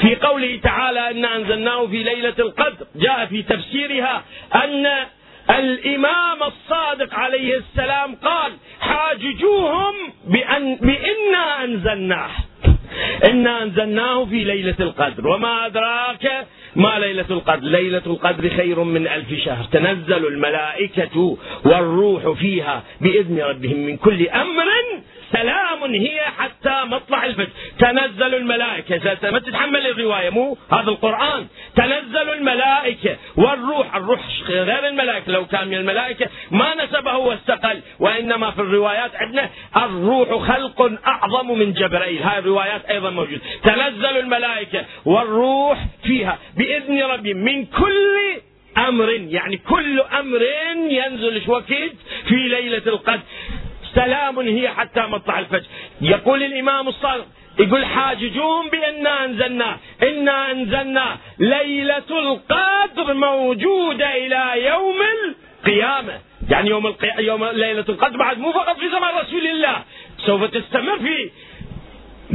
في 0.00 0.14
قوله 0.14 0.60
تعالى 0.62 1.10
إن 1.10 1.24
أنزلناه 1.24 1.86
في 1.86 2.02
ليلة 2.02 2.34
القدر 2.38 2.86
جاء 2.96 3.26
في 3.26 3.42
تفسيرها 3.42 4.24
أن 4.54 4.86
الإمام 5.50 6.42
الصادق 6.42 7.14
عليه 7.14 7.56
السلام 7.56 8.14
قال 8.14 8.52
حاججوهم 8.80 9.94
بأن 10.26 10.76
بإنا 10.76 11.64
أنزلناه. 11.64 12.30
إنا 13.30 13.62
أنزلناه 13.62 14.24
في 14.24 14.44
ليلة 14.44 14.74
القدر. 14.80 15.28
وما 15.28 15.66
أدراك 15.66 16.46
ما 16.76 16.98
ليلة 16.98 17.24
القدر؟ 17.30 17.64
ليلة 17.66 18.02
القدر 18.06 18.48
خير 18.48 18.82
من 18.82 19.08
ألف 19.08 19.44
شهر. 19.44 19.64
تنزل 19.72 20.26
الملائكة 20.26 21.38
والروح 21.64 22.38
فيها 22.38 22.82
بإذن 23.00 23.40
ربهم 23.40 23.76
من 23.76 23.96
كل 23.96 24.28
أمر 24.28 24.64
سلام 25.36 25.94
هي 25.94 26.20
حتى 26.38 26.84
مطلع 26.84 27.24
الفجر. 27.24 27.48
تنزل 27.78 28.34
الملائكة. 28.34 29.30
ما 29.30 29.38
تتحمل 29.38 29.86
الرواية 29.86 30.30
مو 30.30 30.58
هذا 30.72 30.90
القرآن. 30.90 31.46
تنزل 31.76 32.30
الملائكة 32.30 33.16
والروح. 33.36 33.96
الروح 33.96 34.20
غير 34.48 34.86
الملائكة. 34.86 35.32
لو 35.32 35.46
كان 35.46 35.68
من 35.68 35.74
الملائكة 35.74 36.26
ما 36.50 36.84
نسبه 36.84 37.16
واستقل. 37.16 37.80
وإنما 37.98 38.50
في 38.50 38.60
الروايات 38.60 39.16
عندنا 39.16 39.50
الروح 39.76 40.48
خلق 40.48 40.98
أعظم 41.06 41.58
من 41.58 41.72
جبرائيل 41.72 42.22
هاي 42.22 42.38
الروايات 42.38 42.84
أيضا 42.84 43.10
موجودة. 43.10 43.40
تنزل 43.62 44.16
الملائكة 44.16 44.84
والروح 45.04 45.78
فيها 46.04 46.38
بإذن 46.56 47.02
ربي 47.02 47.34
من 47.34 47.66
كل 47.66 48.16
أمر. 48.78 49.10
يعني 49.10 49.56
كل 49.56 50.00
أمر 50.00 50.42
ينزل 50.90 51.42
وقت 51.46 51.72
في 52.28 52.34
ليلة 52.34 52.82
القدر. 52.86 53.20
سلام 53.96 54.38
هي 54.38 54.68
حتى 54.68 55.00
مطلع 55.00 55.38
الفجر. 55.38 55.66
يقول 56.00 56.42
الإمام 56.42 56.88
الصادق 56.88 57.26
يقول 57.58 57.84
حاججون 57.84 58.68
بأننا 58.68 59.24
أنزلنا. 59.24 59.76
إنا 60.02 60.50
أنزلنا 60.50 61.06
ليلة 61.38 62.08
القدر 62.10 63.14
موجودة 63.14 64.16
إلى 64.16 64.66
يوم 64.66 64.96
القيامة. 65.16 66.14
يعني 66.50 66.70
يوم 66.70 66.86
القي... 66.86 67.24
يوم 67.24 67.44
ليلة 67.44 67.84
القدر 67.88 68.16
بعد 68.16 68.38
مو 68.38 68.52
فقط 68.52 68.76
في 68.78 68.88
زمان 68.88 69.14
رسول 69.14 69.46
الله. 69.46 69.76
سوف 70.26 70.44
تستمر 70.44 70.98
في 70.98 71.30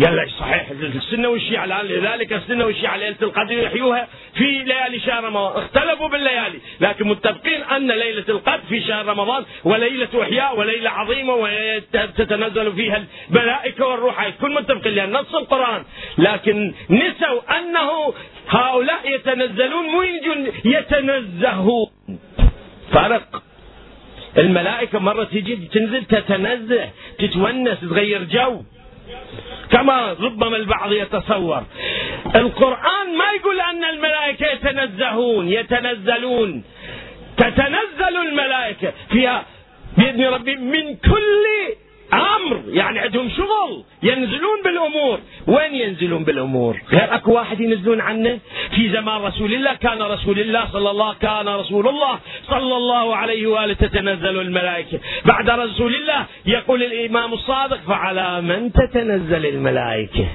قال 0.06 0.18
لك 0.18 0.30
صحيح 0.39 0.70
السنة 0.70 1.30
والشيعة 1.30 1.66
الآن 1.66 1.86
لذلك 1.86 2.34
السنة 2.34 2.66
والشيعة 2.66 2.98
ليلة 2.98 3.16
القدر 3.22 3.52
يحيوها 3.52 4.08
في 4.36 4.64
ليالي 4.64 5.00
شهر 5.00 5.24
رمضان. 5.24 5.64
اختلفوا 5.64 6.08
بالليالي 6.08 6.60
لكن 6.82 7.08
متفقين 7.08 7.64
أن 7.64 7.92
ليلة 7.92 8.24
القدر 8.30 8.62
في 8.70 8.82
شهر 8.82 9.06
رمضان 9.06 9.46
وليلة 9.64 10.22
أحياء 10.22 10.60
وليلة 10.60 10.89
عظيمة 10.89 11.34
وتتنزل 11.34 12.74
فيها 12.74 13.04
الملائكة 13.30 13.86
والروح. 13.86 14.30
كل 14.42 14.54
متفقين 14.54 14.94
لأن 14.94 15.12
نص 15.12 15.36
القرآن. 15.36 15.84
لكن 16.18 16.74
نسوا 16.89 17.60
أنه 17.60 18.14
هؤلاء 18.50 19.16
يتنزلون 19.16 19.86
مو 19.86 20.02
يتنزهون؟ 20.66 21.88
فرق. 22.92 23.44
الملائكة 24.38 25.00
مرة 25.00 25.24
تجي 25.24 25.56
تنزل 25.56 26.06
تتنزه 26.06 26.89
تتونس 27.20 27.80
تغير 27.80 28.24
جو. 28.24 28.62
كما 29.72 30.16
ربما 30.20 30.57
البعض 30.57 30.91
يتصور. 30.91 31.64
القرآن 32.36 33.18
ما 33.18 33.32
يقول 33.36 33.62
أن 33.62 33.84
الملائكة 33.84 34.45
يتنزهون 34.47 35.47
يتنزلون. 35.47 36.64
تتنزل 37.38 38.18
الملائكة. 38.28 38.93
فيها 39.09 39.45
بإذن 39.97 40.26
ربي 40.26 40.55
من 40.55 40.95
كل 40.95 41.45
أمر 42.14 42.64
يعني 42.68 42.99
عندهم 42.99 43.30
شغل 43.30 43.84
ينزلون 44.03 44.62
بالأمور. 44.64 45.20
وين 45.47 45.76
ينزلون 45.76 46.24
بالأمور؟ 46.24 46.78
غير 46.91 47.16
أكو 47.16 47.34
واحد 47.34 47.62
ينزلون 47.62 48.01
عنه؟ 48.01 48.39
في 48.76 48.89
زمان 48.89 49.22
رسول 49.22 49.53
الله 49.53 49.74
كان 49.74 50.01
رسول 50.01 50.39
الله 50.39 50.68
صلى 50.74 50.89
الله 50.91 51.14
كان 51.14 51.47
رسول 51.47 51.88
الله 51.88 52.20
صلى 52.47 52.78
الله 52.78 53.16
عليه 53.16 53.47
وآله 53.47 53.74
تتنزل 53.74 54.39
الملائكة. 54.41 54.99
بعد 55.26 55.49
رسول 55.49 55.95
الله 55.95 56.26
يقول 56.45 56.84
الإمام 56.84 57.34
الصادق 57.34 57.80
فعلى 57.88 58.41
من 58.41 58.72
تتنزل 58.74 59.45
الملائكة؟ 59.45 60.28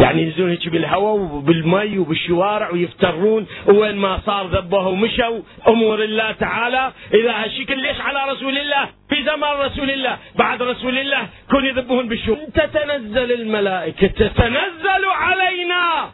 يعني 0.00 0.22
ينزلون 0.22 0.50
هيك 0.50 0.68
بالهواء 0.68 1.14
وبالمي 1.14 1.98
وبالشوارع 1.98 2.70
ويفترون 2.70 3.46
وين 3.66 3.96
ما 3.96 4.20
صار 4.26 4.46
ذبوها 4.46 4.86
ومشوا 4.86 5.40
أمور 5.68 6.02
الله 6.02 6.32
تعالى. 6.32 6.92
إذا 7.14 7.30
هالشكل 7.30 7.78
ليش 7.78 8.00
على 8.00 8.32
رسول 8.32 8.58
الله؟ 8.58 8.88
في 9.08 9.22
زمان 9.22 9.58
رسول 9.58 9.90
الله 9.90 10.18
بعد 10.34 10.62
رسول 10.62 10.98
الله 10.98 11.28
كون 11.50 11.64
يذبون 11.64 12.08
بالشوارع. 12.08 12.44
تتنزل 12.54 13.32
الملائكة 13.32 14.06
تتنزل 14.06 15.04
علينا 15.04 16.10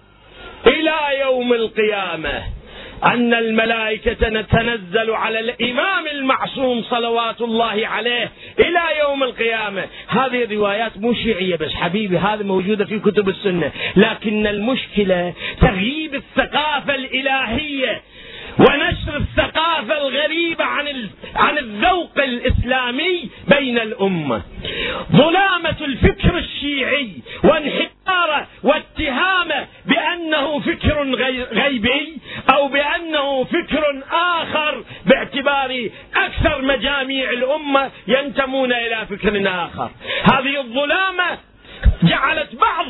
إلى 0.67 0.97
يوم 1.21 1.53
القيامة. 1.53 2.43
أن 3.05 3.35
الملائكة 3.35 4.41
تنزل 4.43 5.11
على 5.11 5.41
الإمام 5.41 6.07
المعصوم 6.07 6.83
صلوات 6.83 7.41
الله 7.41 7.87
عليه 7.87 8.33
إلى 8.59 8.81
يوم 9.01 9.23
القيامة. 9.23 9.85
هذه 10.09 10.45
الروايات 10.45 10.97
مو 10.97 11.15
شيعية 11.15 11.57
بس 11.57 11.73
حبيبي 11.73 12.19
هذه 12.19 12.43
موجودة 12.43 12.85
في 12.85 12.99
كتب 12.99 13.29
السنة. 13.29 13.73
لكن 13.97 14.47
المشكلة 14.47 15.33
تغييب 15.61 16.15
الثقافة 16.15 16.95
الإلهية. 16.95 18.03
ونشر 18.59 19.17
الثقافة 19.17 19.99
الغريبة 19.99 20.65
عن 20.65 21.09
عن 21.37 21.59
الذوق 21.59 22.19
الإسلامي 22.19 23.31
بين 23.49 23.79
الأمة. 23.79 24.43
ظلامة 25.13 25.77
الفكر 25.81 26.39
الشيعي 26.39 27.13
وانحداره 27.45 28.47
واتهامه 28.63 29.67
بأنه 29.87 30.59
فكر 30.61 31.15
غيبي 31.53 32.17
أو 32.55 32.69
بأنه 32.69 33.45
فكر 33.45 34.03
آخر 34.13 34.85
باعتبار 35.07 35.89
أكثر 36.17 36.63
مجاميع 36.63 37.31
الأمة 37.31 37.91
ينتمون 38.09 38.73
إلى 38.73 39.07
فكر 39.11 39.49
آخر. 39.49 39.91
هذه 40.23 40.61
الظلامة 40.61 41.39
جعلت 42.03 42.55
بعض 42.55 42.87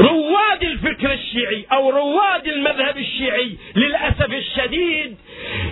رواد 0.00 0.62
الفكر 0.62 1.12
الشيعي 1.12 1.66
أو 1.72 1.90
رواد 1.90 2.46
المذهب 2.46 2.98
الشيعي 2.98 3.56
للأسف 3.76 4.32
الشديد 4.32 5.16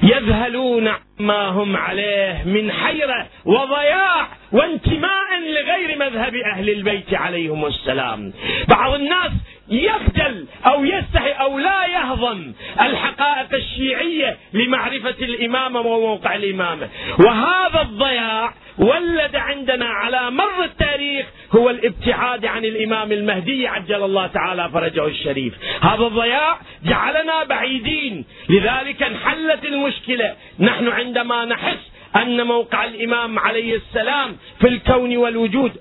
يذهلون 0.03 0.93
ما 1.18 1.47
هم 1.49 1.77
عليه 1.77 2.43
من 2.47 2.72
حيرة 2.72 3.27
وضياع 3.45 4.29
وانتماء 4.53 5.41
لغير 5.41 5.99
مذهب 5.99 6.35
أهل 6.35 6.70
البيت 6.70 7.14
عليهم 7.14 7.66
السلام. 7.66 8.33
بعض 8.68 8.95
الناس 8.95 9.33
يخجل 9.69 10.47
أو 10.67 10.85
يستحي 10.85 11.31
أو 11.31 11.59
لا 11.59 11.87
يهضم 11.87 12.53
الحقائق 12.81 13.55
الشيعية 13.55 14.37
لمعرفة 14.53 15.14
الإمامة 15.21 15.81
وموقع 15.81 16.35
الإمامة 16.35 16.89
وهذا 17.19 17.83
الضياع 17.83 18.55
ولد 18.79 19.37
عندنا 19.37 19.87
على 19.87 20.31
مر 20.31 20.64
التاريخ 20.64 21.27
هو 21.57 21.71
الابتعاد 21.71 22.47
عن 22.47 22.64
الإمام 22.64 23.12
المهدي 23.12 23.69
عجل 23.69 24.05
الله 24.05 24.27
تعالى 24.27 24.71
فرجه 24.73 25.07
الشريف، 25.07 25.55
هذا 25.81 26.07
الضياع 26.07 26.59
جعلنا 26.85 27.45
بعيدين، 27.45 28.25
لذلك 28.49 29.03
انحلت 29.03 29.64
المشكلة، 29.64 30.35
نحن 30.59 30.89
عندما 30.89 31.45
نحس 31.45 31.91
أن 32.17 32.47
موقع 32.47 32.85
الإمام 32.85 33.39
عليه 33.39 33.77
السلام 33.77 34.37
في 34.61 34.69
الكون 34.69 35.17
والوجود 35.17 35.73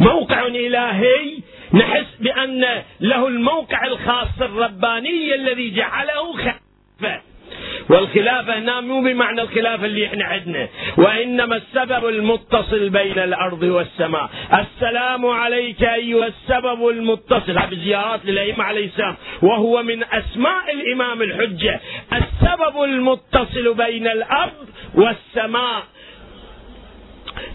موقع 0.00 0.46
إلهي 0.46 1.38
نحس 1.72 2.06
بأن 2.20 2.82
له 3.00 3.26
الموقع 3.28 3.84
الخاص 3.86 4.28
الرباني 4.40 5.34
الذي 5.34 5.70
جعله 5.74 6.32
خليفة. 6.32 7.22
والخلافة 7.90 8.58
هنا 8.58 8.80
مو 8.80 9.00
بمعنى 9.00 9.42
الخلافة 9.42 9.86
اللي 9.86 10.06
إحنا 10.06 10.24
عندنا 10.24 10.68
وإنما 10.96 11.56
السبب 11.56 12.08
المتصل 12.08 12.90
بين 12.90 13.18
الأرض 13.18 13.62
والسماء. 13.62 14.30
السلام 14.52 15.26
عليك 15.26 15.82
أيها 15.82 16.26
السبب 16.26 16.88
المتصل. 16.88 17.58
هذه 17.58 17.74
زيارات 17.74 18.20
للأئمة 18.24 18.64
عليه 18.64 18.86
السلام 18.86 19.16
وهو 19.42 19.82
من 19.82 20.04
أسماء 20.04 20.72
الإمام 20.72 21.22
الحجة. 21.22 21.80
السبب 22.12 22.82
المتصل 22.82 23.74
بين 23.74 24.06
الأرض 24.06 24.68
والسماء. 24.94 25.82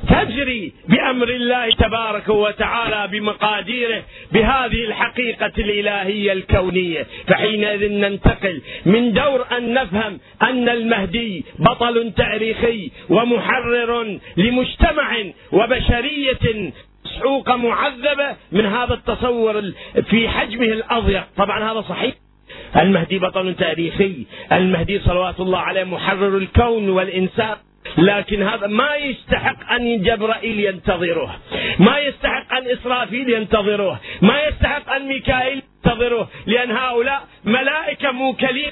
تجري 0.10 0.74
بأمر 0.88 1.30
الله 1.30 1.70
تبارك 1.72 2.30
وتعالى 2.30 3.08
بمقاديره 3.12 4.04
بهذه 4.32 4.86
الحقيقة 4.86 5.52
الإلهية 5.58 6.34
الكونية. 6.34 7.08
فحينئذ 7.28 7.92
ننتقل 7.92 8.62
من 8.86 9.14
دور 9.14 9.46
أن 9.58 9.74
نفهم 9.74 10.20
أن 10.42 10.70
المهدي 10.70 11.46
بطل 11.60 12.14
تاريخي 12.18 12.92
ومحرر 13.10 14.20
لمجتمع 14.38 15.18
وبشرية 15.52 16.72
مسحوقه 17.06 17.56
معذبة 17.56 18.36
من 18.52 18.66
هذا 18.66 18.94
التصور 18.94 19.72
في 20.10 20.30
حجمه 20.30 20.66
الأضيق. 20.66 21.24
طبعا 21.38 21.72
هذا 21.72 21.82
صحيح. 21.82 22.14
المهدي 22.76 23.20
بطل 23.20 23.56
تاريخي 23.56 24.26
المهدي 24.52 25.00
صلوات 25.00 25.40
الله 25.40 25.60
عليه 25.60 25.84
محرر 25.84 26.38
الكون 26.38 26.90
والإنسان. 26.90 27.56
لكن 27.98 28.44
هذا 28.44 28.68
ما 28.68 28.96
يستحق 28.96 29.72
أن 29.72 30.02
جبرائيل 30.02 30.60
ينتظره 30.60 31.40
ما 31.80 32.00
يستحق 32.00 32.54
أن 32.54 32.68
إسرافيل 32.68 33.30
ينتظره 33.30 34.00
ما 34.22 34.44
يستحق 34.48 34.92
أن 34.92 35.08
ميكائيل 35.08 35.62
ينتظره 35.86 36.30
لأن 36.46 36.72
هؤلاء 36.72 37.28
ملائكة 37.46 38.12
موكلين 38.12 38.72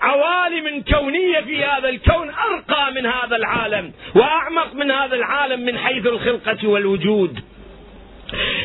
عوالم 0.00 0.82
كونية 0.82 1.40
في 1.40 1.64
هذا 1.64 1.88
الكون 1.88 2.30
أرقى 2.30 2.92
من 2.92 3.06
هذا 3.06 3.36
العالم 3.36 3.92
وأعمق 4.14 4.74
من 4.74 4.90
هذا 4.90 5.14
العالم 5.14 5.60
من 5.60 5.78
حيث 5.78 6.06
الخلقة 6.06 6.68
والوجود. 6.68 7.40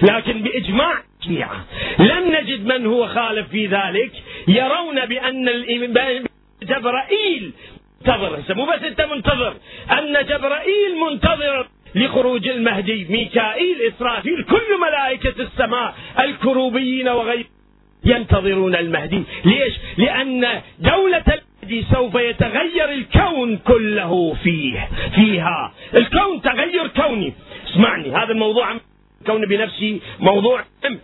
لكن 0.02 0.42
بإجماع 0.42 1.04
الشيعة 1.22 1.66
لم 2.00 2.36
نجد 2.36 2.66
من 2.66 2.86
هو 2.86 3.08
خالف 3.08 3.50
في 3.50 3.66
ذلك 3.68 4.12
يرون 4.48 5.06
بأن 5.06 5.46
جبرائيل 6.64 7.52
منتظر. 8.10 8.56
مو 8.56 8.66
بس 8.66 8.84
انت 8.84 9.02
منتظر. 9.02 9.54
أن 9.92 10.26
جبرائيل 10.26 10.96
منتظر 11.10 11.68
لخروج 11.96 12.48
المهدي 12.48 13.06
ميكائيل 13.10 13.82
إسرافيل 13.82 14.44
كل 14.44 14.80
ملائكة 14.82 15.42
السماء 15.42 15.96
الكروبيين 16.20 17.10
وغيرهم 17.10 17.46
ينتظرون 18.04 18.76
المهدي. 18.76 19.24
ليش؟ 19.46 19.74
لأن 19.98 20.62
دولة 20.80 21.24
المهدي 21.28 21.86
سوف 21.94 22.16
يتغير 22.16 22.90
الكون 22.90 23.58
كله 23.58 24.34
فيه 24.44 24.90
فيها. 25.16 25.74
الكون 25.96 26.42
تغير 26.42 26.88
كوني. 26.88 27.34
اسمعني 27.70 28.12
هذا 28.12 28.32
الموضوع 28.32 28.76
الكون 29.22 29.46
بنفسه 29.46 30.00
موضوع 30.20 30.64
مهم. 30.84 31.00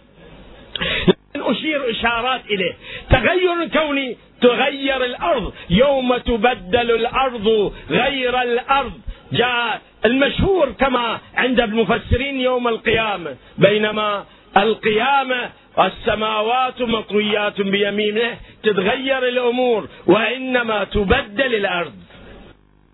أشير 1.35 1.91
إشارات 1.91 2.41
إليه. 2.45 2.73
تغير 3.09 3.67
كوني 3.73 4.17
تغير 4.41 5.05
الأرض. 5.05 5.53
يوم 5.69 6.17
تبدل 6.17 6.91
الأرض 6.91 7.73
غير 7.89 8.41
الأرض. 8.41 8.99
جاء 9.31 9.81
المشهور 10.05 10.71
كما 10.71 11.19
عند 11.35 11.59
المفسرين 11.59 12.39
يوم 12.39 12.67
القيامة. 12.67 13.35
بينما 13.57 14.25
القيامة 14.57 15.49
السماوات 15.79 16.81
مطويات 16.81 17.61
بيمينه 17.61 18.37
تتغير 18.63 19.27
الأمور 19.27 19.87
وإنما 20.07 20.83
تبدل 20.83 21.55
الأرض. 21.55 21.93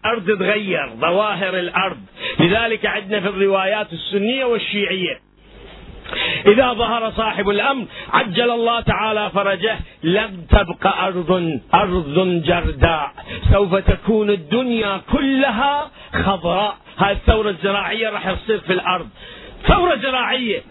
الأرض 0.05 0.25
تتغير 0.25 0.89
ظواهر 0.89 1.59
الأرض. 1.59 2.01
لذلك 2.39 2.85
عندنا 2.85 3.19
في 3.21 3.27
الروايات 3.27 3.93
السنية 3.93 4.45
والشيعية 4.45 5.26
إذا 6.47 6.73
ظهر 6.73 7.11
صاحب 7.11 7.49
الأمر 7.49 7.85
عجل 8.13 8.51
الله 8.51 8.81
تعالى 8.81 9.29
فرجه 9.29 9.77
لم 10.03 10.45
تبق 10.49 10.87
أرض 10.87 11.59
أرض 11.73 12.41
جرداء. 12.45 13.11
سوف 13.51 13.75
تكون 13.75 14.29
الدنيا 14.29 15.01
كلها 15.11 15.91
خضراء. 16.13 16.77
هاي 16.97 17.11
الثورة 17.11 17.49
الزراعية 17.49 18.09
راح 18.09 18.31
تصير 18.31 18.59
في 18.59 18.73
الأرض. 18.73 19.09
ثورة 19.67 19.95
زراعية. 19.95 20.61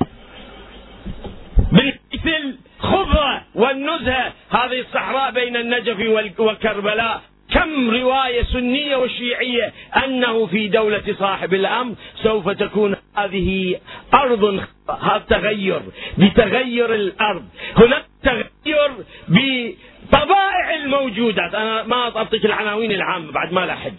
بالمثل 1.72 2.59
خضرة 2.78 3.43
والنزهة. 3.55 4.32
هذه 4.51 4.80
الصحراء 4.80 5.30
بين 5.30 5.57
النجف 5.57 5.97
وكربلاء 6.39 7.20
كم 7.53 7.91
رواية 7.91 8.43
سنية 8.43 8.97
وشيعية 8.97 9.73
أنه 10.05 10.47
في 10.47 10.69
دولة 10.69 11.15
صاحب 11.19 11.55
الأمر 11.55 11.95
سوف 12.23 12.49
تكون 12.49 12.97
هذه 13.17 13.77
أرض 14.15 14.65
هذا 15.01 15.25
تغير 15.29 15.81
بتغير 16.19 16.95
الأرض. 16.95 17.45
هناك 17.77 18.05
تغير 18.23 18.91
بطبائع 19.29 20.75
الموجودات. 20.75 21.55
أنا 21.55 21.83
ما 21.83 22.17
اعطيك 22.17 22.45
العناوين 22.45 22.93
العامة 22.93 23.33
بعد 23.33 23.53
ما 23.53 23.67
لحق 23.67 23.91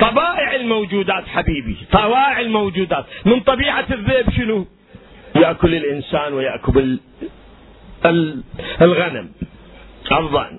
طبائع 0.00 0.54
الموجودات 0.54 1.28
حبيبي. 1.28 1.76
طبائع 1.92 2.40
الموجودات. 2.40 3.04
من 3.24 3.40
طبيعة 3.40 3.86
الذئب 3.90 4.30
شنو؟ 4.30 4.66
يأكل 5.36 5.74
الإنسان 5.74 6.32
ويأكل 6.34 6.98
الغنم. 8.80 9.32
الظان 10.12 10.58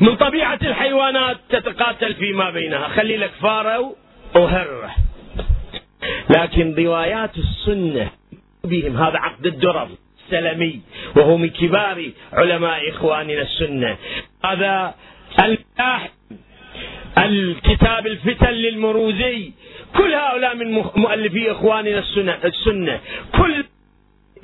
من 0.00 0.16
طبيعة 0.16 0.58
الحيوانات 0.62 1.36
تتقاتل 1.48 2.14
فيما 2.14 2.50
بينها. 2.50 2.88
خلي 2.88 3.16
لك 3.16 3.30
فارة 3.42 3.96
وهرة 4.34 4.94
لكن 6.30 6.74
روايات 6.78 7.30
السنة 7.38 8.10
بهم. 8.64 8.96
هذا 8.96 9.18
عقد 9.18 9.46
الدرر 9.46 9.88
السلمي 10.24 10.80
وهو 11.16 11.36
من 11.36 11.50
كبار 11.50 12.10
علماء 12.32 12.90
إخواننا 12.90 13.42
السنة. 13.42 13.96
هذا 14.44 14.94
الكتاب 17.18 18.06
الفتن 18.06 18.50
للمروزي. 18.50 19.52
كل 19.96 20.14
هؤلاء 20.14 20.56
من 20.56 20.72
مؤلفي 20.96 21.50
إخواننا 21.52 21.98
السنة, 21.98 22.38
السنة. 22.44 23.00
كل 23.38 23.64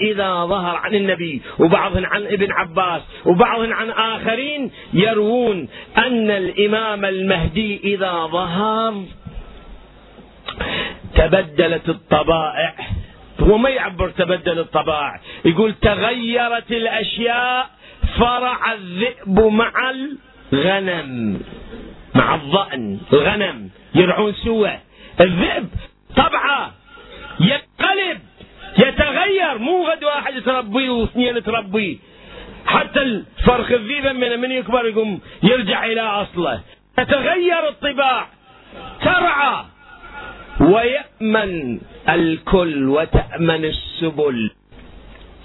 إذا 0.01 0.45
ظهر 0.45 0.77
عن 0.77 0.95
النبي 0.95 1.43
وبعضهم 1.59 2.07
عن 2.07 2.27
ابن 2.27 2.53
عباس 2.53 3.03
وبعضهم 3.25 3.73
عن 3.73 3.91
آخرين 3.91 4.71
يروون 4.93 5.69
أن 5.99 6.31
الإمام 6.31 7.05
المهدي 7.05 7.81
إذا 7.85 8.13
ظهر 8.27 9.05
تبدلت 11.15 11.89
الطبائع. 11.89 12.75
هو 13.41 13.59
ما 13.59 13.71
يعبر 13.71 14.11
تبدل 14.11 14.59
الطبائع. 14.59 15.21
يقول 15.45 15.75
تغيرت 15.75 16.71
الأشياء 16.71 17.71
فرع 18.19 18.73
الذئب 18.73 19.41
مع 19.41 19.73
الغنم. 19.91 21.41
مع 22.15 22.35
الظأن 22.35 22.99
الغنم. 23.13 23.71
يرعون 23.95 24.33
سوا 24.33 24.71
الذئب 25.21 25.69
طبعه 26.17 26.73
ينقلب. 27.41 28.19
يتغير. 28.79 29.59
مو 29.59 29.89
غد 29.89 30.05
واحد 30.05 30.43
تربيه 30.43 30.91
واثنين 30.91 31.43
تربيه 31.43 31.97
حتى 32.67 33.03
الفرخ 33.03 33.73
الذيب 33.73 34.07
من 34.07 34.41
من 34.41 34.51
يكبر 34.51 34.87
يقوم 34.87 35.21
يرجع 35.43 35.85
إلى 35.85 36.01
أصله. 36.01 36.61
تتغير 36.97 37.69
الطباع. 37.69 38.29
ترعى. 39.03 39.65
ويأمن 40.61 41.81
الكل 42.09 42.89
وتأمن 42.89 43.65
السبل. 43.65 44.51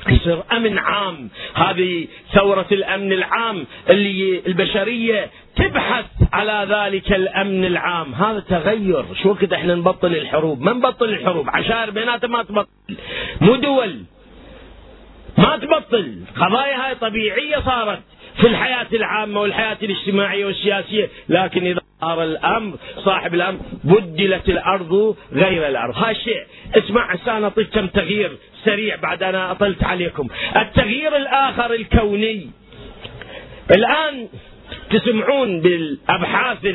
يصير 0.10 0.44
أمن 0.52 0.78
عام. 0.78 1.30
هذه 1.54 2.08
ثورة 2.34 2.68
الأمن 2.72 3.12
العام 3.12 3.66
اللي 3.90 4.42
البشرية 4.48 5.30
تبحث 5.56 6.06
على 6.34 6.68
ذلك 6.70 7.12
الأمن 7.12 7.66
العام. 7.66 8.14
هذا 8.14 8.40
تغير. 8.40 9.06
شو 9.24 9.30
وقت 9.30 9.54
إحنا 9.54 9.76
نبطل 9.76 10.16
الحروب؟ 10.16 10.62
ما 10.62 10.74
نبطل 10.74 11.10
الحروب. 11.10 11.50
عشائر 11.50 11.90
بيناتها 11.90 12.28
ما 12.28 12.44
تبطل. 12.44 12.68
مو 13.42 13.56
دول. 13.56 14.04
ما 15.38 15.58
تبطل. 15.58 16.16
قضايا 16.36 16.88
هاي 16.88 16.96
طبيعية 16.96 17.60
صارت 17.66 18.00
في 18.42 18.48
الحياة 18.48 18.88
العامة 18.94 19.42
والحياة 19.42 19.78
الاجتماعية 19.84 20.46
والسياسية. 20.46 21.10
لكن 21.30 21.66
إذا 21.66 21.82
صار 22.02 22.24
الأمر 22.24 22.78
صاحب 22.98 23.34
الأمر 23.34 23.60
بدلت 23.84 24.50
الأرض 24.50 25.16
غير 25.34 25.68
الأرض. 25.68 25.98
هذا 25.98 26.14
شيء 26.14 26.44
اسمع 26.76 27.14
هسه 27.14 27.44
اعطيك 27.44 27.70
كم 27.70 27.88
تغيير 27.88 28.38
سريع 28.66 28.96
بعد 28.96 29.24
أنا 29.24 29.52
أطلت 29.52 29.84
عليكم. 29.84 30.28
التغيير 30.56 31.18
الآخر 31.18 31.74
الكوني. 31.74 32.50
الآن 33.72 34.28
تسمعون 34.92 35.62
بالأبحاث 35.62 36.68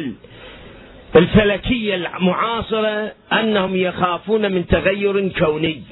الفلكية 1.17 1.95
المعاصرة 1.95 3.13
أنهم 3.33 3.77
يخافون 3.77 4.53
من 4.53 4.67
تغير 4.67 5.29
كوني. 5.29 5.83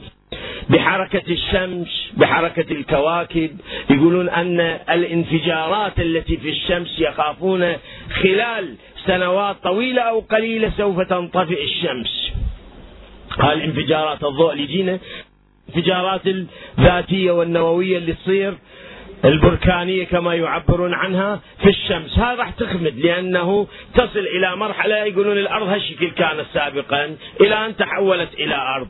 بحركة 0.71 1.33
الشمس 1.33 2.13
بحركة 2.17 2.73
الكواكب 2.73 3.51
يقولون 3.91 4.29
أن 4.29 4.61
الانفجارات 4.91 6.01
التي 6.01 6.37
في 6.37 6.49
الشمس 6.49 7.01
يخافون 7.01 7.73
خلال 8.23 8.75
سنوات 9.07 9.57
طويلة 9.63 10.03
أو 10.03 10.21
قليلة 10.21 10.73
سوف 10.77 11.01
تنطفئ 11.01 11.65
الشمس. 11.65 12.33
هاي 13.39 13.53
الانفجارات 13.53 14.25
الضوء 14.25 14.53
اللي 14.53 14.63
يجينا 14.63 14.99
الانفجارات 15.69 16.21
الذاتية 16.27 17.31
والنووية 17.31 17.99
اللي 17.99 18.13
تصير 18.13 18.55
البركانية 19.25 20.05
كما 20.05 20.35
يعبرون 20.35 20.95
عنها 20.95 21.41
في 21.63 21.69
الشمس. 21.69 22.19
هذا 22.19 22.35
راح 22.35 22.51
تخمد 22.51 22.99
لأنه 22.99 23.67
تصل 23.95 24.19
إلى 24.19 24.57
مرحلة 24.57 24.97
يقولون 24.97 25.39
الأرض 25.39 25.69
هالشكل 25.69 26.11
كانت 26.11 26.45
سابقا 26.55 27.17
إلى 27.41 27.67
أن 27.67 27.77
تحولت 27.77 28.35
إلى 28.35 28.55
أرض. 28.55 28.89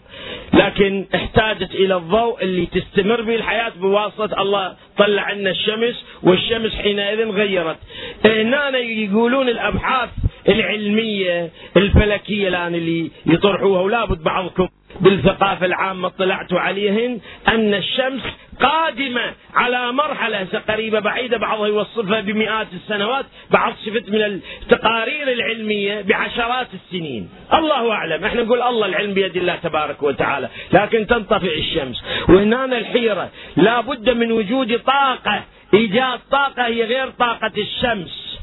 لكن 0.53 1.07
احتاجت 1.15 1.75
إلى 1.75 1.97
الضوء 1.97 2.43
اللي 2.43 2.67
تستمر 2.67 3.23
به 3.23 3.35
الحياة 3.35 3.73
بواسطة 3.81 4.43
الله 4.43 4.77
طلع 4.99 5.33
لنا 5.33 5.51
الشمس 5.51 6.05
والشمس 6.23 6.75
حينئذ 6.75 7.29
غيرت. 7.29 7.79
هنا 8.25 8.79
يقولون 8.79 9.49
الأبحاث 9.49 10.11
العلمية 10.49 11.51
الفلكية 11.77 12.49
الآن 12.49 12.75
اللي 12.75 13.11
يطرحوها 13.27 13.81
ولابد 13.81 14.23
بعضكم 14.23 14.69
بالثقافة 15.01 15.67
العامة 15.67 16.09
اطلعت 16.09 16.53
عليهن 16.53 17.21
أن 17.49 17.75
الشمس 17.75 18.23
قادمة 18.61 19.35
على 19.55 19.93
مرحلة 19.93 20.47
قريبة 20.69 21.01
بعيدة 21.01 21.39
بعضها 21.39 21.67
يوصفها 21.67 22.21
بمئات 22.21 22.67
السنوات 22.73 23.27
بعض 23.51 23.73
شفت 23.87 24.09
من 24.09 24.23
التقارير 24.23 25.33
العلمية 25.33 26.01
بعشرات 26.01 26.67
السنين. 26.75 27.29
الله 27.53 27.93
أعلم 27.93 28.25
إحنا 28.25 28.43
نقول 28.43 28.63
الله 28.63 28.87
العلم 28.87 29.15
بيد 29.15 29.37
الله 29.37 29.57
تبارك 29.57 30.03
وتعالى 30.03 30.49
لكن 30.73 31.07
تنطفئ 31.07 31.59
الشمس. 31.59 32.05
وهنا 32.29 32.65
الحيرة 32.65 33.31
لا 33.57 33.81
بد 33.81 34.11
من 34.11 34.33
وجود 34.33 34.79
طاقة 34.79 35.45
إيجاد 35.75 36.21
طاقة 36.31 36.67
هي 36.67 36.85
غير 36.85 37.11
طاقة 37.11 37.53
الشمس. 37.59 38.39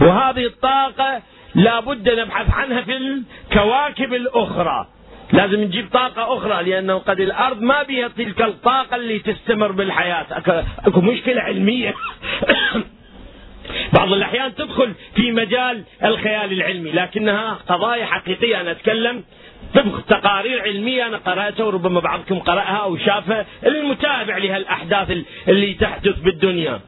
وهذه 0.00 0.46
الطاقة 0.46 1.22
لا 1.54 1.80
بد 1.80 2.08
نبحث 2.10 2.50
عنها 2.50 2.80
في 2.80 2.96
الكواكب 2.96 4.14
الأخرى. 4.14 4.86
لازم 5.32 5.60
نجيب 5.60 5.88
طاقة 5.92 6.36
أخرى 6.36 6.70
لأنه 6.70 6.98
قد 6.98 7.20
الأرض 7.20 7.60
ما 7.60 7.82
بها 7.82 8.08
تلك 8.08 8.42
الطاقة 8.42 8.96
اللي 8.96 9.18
تستمر 9.18 9.72
بالحياة. 9.72 10.26
أكو 10.86 11.00
مشكلة 11.00 11.40
علمية. 11.40 11.94
بعض 13.92 14.12
الأحيان 14.12 14.54
تدخل 14.54 14.92
في 15.14 15.32
مجال 15.32 15.84
الخيال 16.04 16.52
العلمي 16.52 16.90
لكنها 16.90 17.58
قضايا 17.68 18.06
حقيقية. 18.06 18.60
أنا 18.60 18.70
أتكلم 18.70 19.24
طبق 19.74 20.00
تقارير 20.08 20.62
علمية 20.62 21.06
أنا 21.06 21.16
قرأتها 21.16 21.64
وربما 21.64 22.00
بعضكم 22.00 22.38
قرأها 22.38 22.76
أو 22.76 22.96
شافها. 22.96 23.46
المتابع 23.66 24.36
لهالأحداث 24.36 25.18
اللي 25.48 25.74
تحدث 25.74 26.18
بالدنيا. 26.18 26.80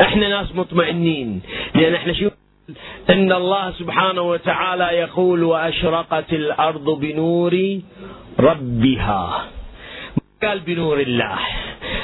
إحنا 0.00 0.28
ناس 0.28 0.54
مطمئنين 0.54 1.42
لأن 1.74 1.94
إحنا 1.94 2.12
شو 2.12 2.30
إن 3.10 3.32
الله 3.32 3.70
سبحانه 3.70 4.22
وتعالى 4.22 4.84
يقول 4.84 5.42
وأشرقت 5.44 6.32
الأرض 6.32 6.90
بنور 7.00 7.80
ربها. 8.40 9.48
ما 10.16 10.48
قال 10.48 10.58
بنور 10.60 11.00
الله؟ 11.00 11.38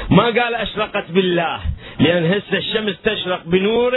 ما 0.09 0.23
قال 0.23 0.53
أشرقت 0.55 1.11
بالله؟ 1.11 1.59
لأن 1.99 2.25
هسه 2.33 2.57
الشمس 2.57 2.95
تشرق 3.03 3.41
بنور 3.45 3.93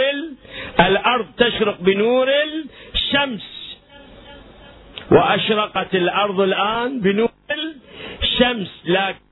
الأرض 0.79 1.25
تشرق 1.37 1.77
بنور 1.81 2.27
الشمس. 2.95 3.77
وأشرقت 5.11 5.95
الأرض 5.95 6.39
الآن 6.41 6.99
بنور 6.99 7.29
الشمس. 8.23 8.71
لكن 8.85 9.22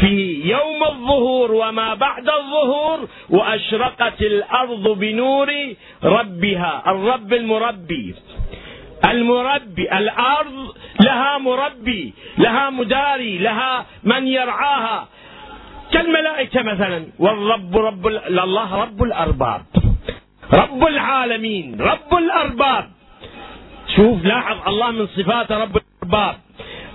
في 0.00 0.40
يوم 0.44 0.84
الظهور 0.84 1.52
وما 1.52 1.94
بعد 1.94 2.28
الظهور 2.28 3.08
وأشرقت 3.30 4.22
الأرض 4.22 4.88
بنور 4.98 5.74
ربها 6.04 6.82
الرب 6.86 7.32
المربي. 7.32 8.14
المربي 9.04 9.98
الأرض 9.98 10.74
لها 11.00 11.38
مربي 11.38 12.14
لها 12.38 12.70
مداري 12.70 13.38
لها 13.38 13.86
من 14.04 14.26
يرعاها. 14.28 15.08
كالملائكة 15.92 16.62
مثلا 16.62 17.06
والرب 17.18 17.76
رب 17.76 18.06
الله 18.06 18.82
رب 18.82 19.02
الأرباب. 19.02 19.62
رب 20.52 20.86
العالمين 20.86 21.80
رب 21.80 22.14
الأرباب. 22.18 22.90
شوف 23.96 24.24
لاحظ 24.24 24.68
الله 24.68 24.90
من 24.90 25.06
صفاته 25.06 25.58
رب 25.58 25.76
الأرباب. 25.76 26.36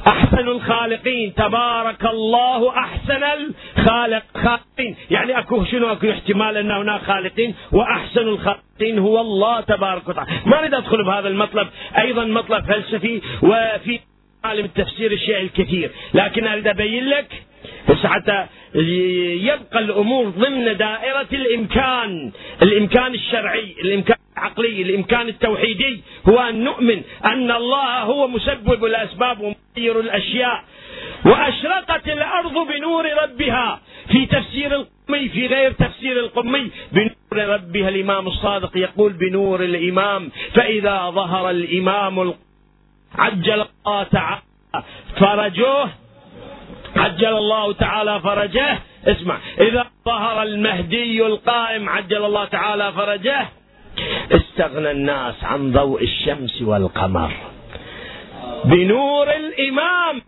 أحسن 0.07 0.47
الخالقين. 0.47 1.33
تبارك 1.33 2.05
الله 2.05 2.77
أحسن 2.77 3.23
الخالق 3.23 4.23
خالقين. 4.35 4.95
يعني 5.11 5.39
أكو 5.39 5.65
شنو 5.65 5.91
أكو 5.91 6.11
احتمال 6.11 6.57
أن 6.57 6.71
هناك 6.71 7.01
خالقين؟ 7.01 7.55
وأحسن 7.71 8.27
الخالقين 8.27 8.99
هو 8.99 9.21
الله 9.21 9.61
تبارك 9.61 10.09
وتعالى. 10.09 10.31
ما 10.45 10.59
أريد 10.59 10.73
أدخل 10.73 11.05
بهذا 11.05 11.27
المطلب. 11.27 11.67
أيضا 11.97 12.25
مطلب 12.25 12.65
فلسفي 12.65 13.21
وفي 13.41 13.99
عالم 14.43 14.65
التفسير 14.65 15.11
الشيء 15.11 15.41
الكثير. 15.41 15.91
لكن 16.13 16.47
أريد 16.47 16.67
أبين 16.67 17.05
لك 17.09 17.43
بس 17.89 18.05
حتى 18.05 18.45
يبقى 19.41 19.79
الأمور 19.79 20.29
ضمن 20.29 20.77
دائرة 20.77 21.27
الإمكان. 21.33 22.31
الإمكان 22.61 23.13
الشرعي 23.13 23.75
الإمكان 23.81 24.17
العقلي 24.37 24.81
الإمكان 24.81 25.27
التوحيدي 25.27 26.01
هو 26.29 26.39
أن 26.39 26.63
نؤمن 26.63 27.01
أن 27.25 27.51
الله 27.51 27.99
هو 28.01 28.27
مسبب 28.27 28.85
الأسباب 28.85 29.39
ومغير 29.39 29.99
الأشياء. 29.99 30.63
وأشرقت 31.25 32.07
الأرض 32.07 32.67
بنور 32.67 33.05
ربها 33.23 33.81
في 34.11 34.25
تفسير 34.25 34.75
القمي 34.75 35.29
في 35.29 35.47
غير 35.47 35.71
تفسير 35.71 36.19
القمي 36.19 36.71
بنور 36.91 37.47
ربها. 37.53 37.89
الإمام 37.89 38.27
الصادق 38.27 38.77
يقول 38.77 39.13
بنور 39.13 39.63
الإمام 39.63 40.29
فإذا 40.53 41.09
ظهر 41.09 41.49
الإمام 41.49 42.33
عجل 43.17 43.65
الله 43.87 44.03
تعالى 44.03 44.41
فرجوه 45.19 45.89
عجل 46.95 47.37
الله 47.37 47.73
تعالى 47.73 48.19
فرجه. 48.19 48.77
اسمع 49.07 49.37
إذا 49.59 49.85
ظهر 50.05 50.43
المهدي 50.43 51.25
القائم 51.25 51.89
عجل 51.89 52.25
الله 52.25 52.45
تعالى 52.45 52.91
فرجه. 52.93 53.47
استغنى 54.31 54.91
الناس 54.91 55.43
عن 55.43 55.71
ضوء 55.71 56.03
الشمس 56.03 56.61
والقمر. 56.61 57.31
بنور 58.65 59.27
الإمام. 59.35 60.21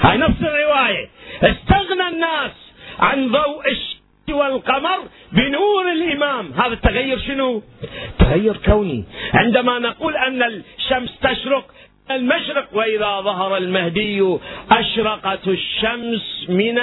هاي 0.00 0.16
نفس 0.16 0.40
الرواية. 0.42 1.08
استغنى 1.42 2.08
الناس 2.08 2.52
عن 2.98 3.32
ضوء 3.32 3.70
الشمس 3.70 4.00
والقمر 4.30 4.98
بنور 5.32 5.92
الإمام. 5.92 6.52
هذا 6.52 6.72
التغير 6.72 7.18
شنو؟ 7.18 7.62
تغير 8.18 8.56
كوني. 8.56 9.04
عندما 9.34 9.78
نقول 9.78 10.16
أن 10.16 10.42
الشمس 10.42 11.18
تشرق 11.22 11.64
المشرق 12.10 12.68
وإذا 12.72 13.20
ظهر 13.20 13.56
المهدي 13.56 14.36
أشرقت 14.70 15.48
الشمس 15.48 16.46
من 16.48 16.78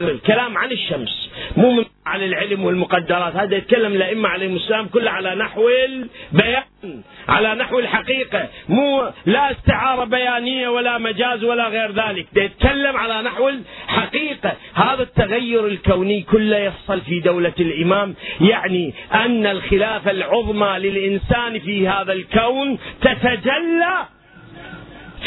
الكلام 0.00 0.58
عن 0.58 0.72
الشمس 0.72 1.30
مو 1.56 1.84
عن 2.06 2.22
العلم 2.22 2.64
والمقدرات 2.64 3.36
هذا 3.36 3.56
يتكلم 3.56 3.92
الأئمة 3.92 4.28
عليهم 4.28 4.56
السلام 4.56 4.86
كله 4.88 5.10
على 5.10 5.34
نحو 5.34 5.68
البيان 5.68 7.02
على 7.28 7.54
نحو 7.54 7.78
الحقيقة 7.78 8.48
مو 8.68 9.10
لا 9.26 9.50
استعارة 9.50 10.04
بيانية 10.04 10.68
ولا 10.68 10.98
مجاز 10.98 11.44
ولا 11.44 11.68
غير 11.68 11.92
ذلك 11.92 12.26
يتكلم 12.36 12.96
على 12.96 13.22
نحو 13.22 13.48
الحقيقة. 13.48 14.52
هذا 14.74 15.02
التغير 15.02 15.66
الكوني 15.66 16.22
كله 16.22 16.58
يحصل 16.58 17.00
في 17.00 17.20
دولة 17.20 17.54
الإمام 17.60 18.14
يعني 18.40 18.94
أن 19.14 19.46
الخلافة 19.46 20.10
العظمى 20.10 20.78
للإنسان 20.78 21.58
في 21.58 21.88
هذا 21.88 22.12
الكون 22.12 22.78
تتجلى 23.00 24.15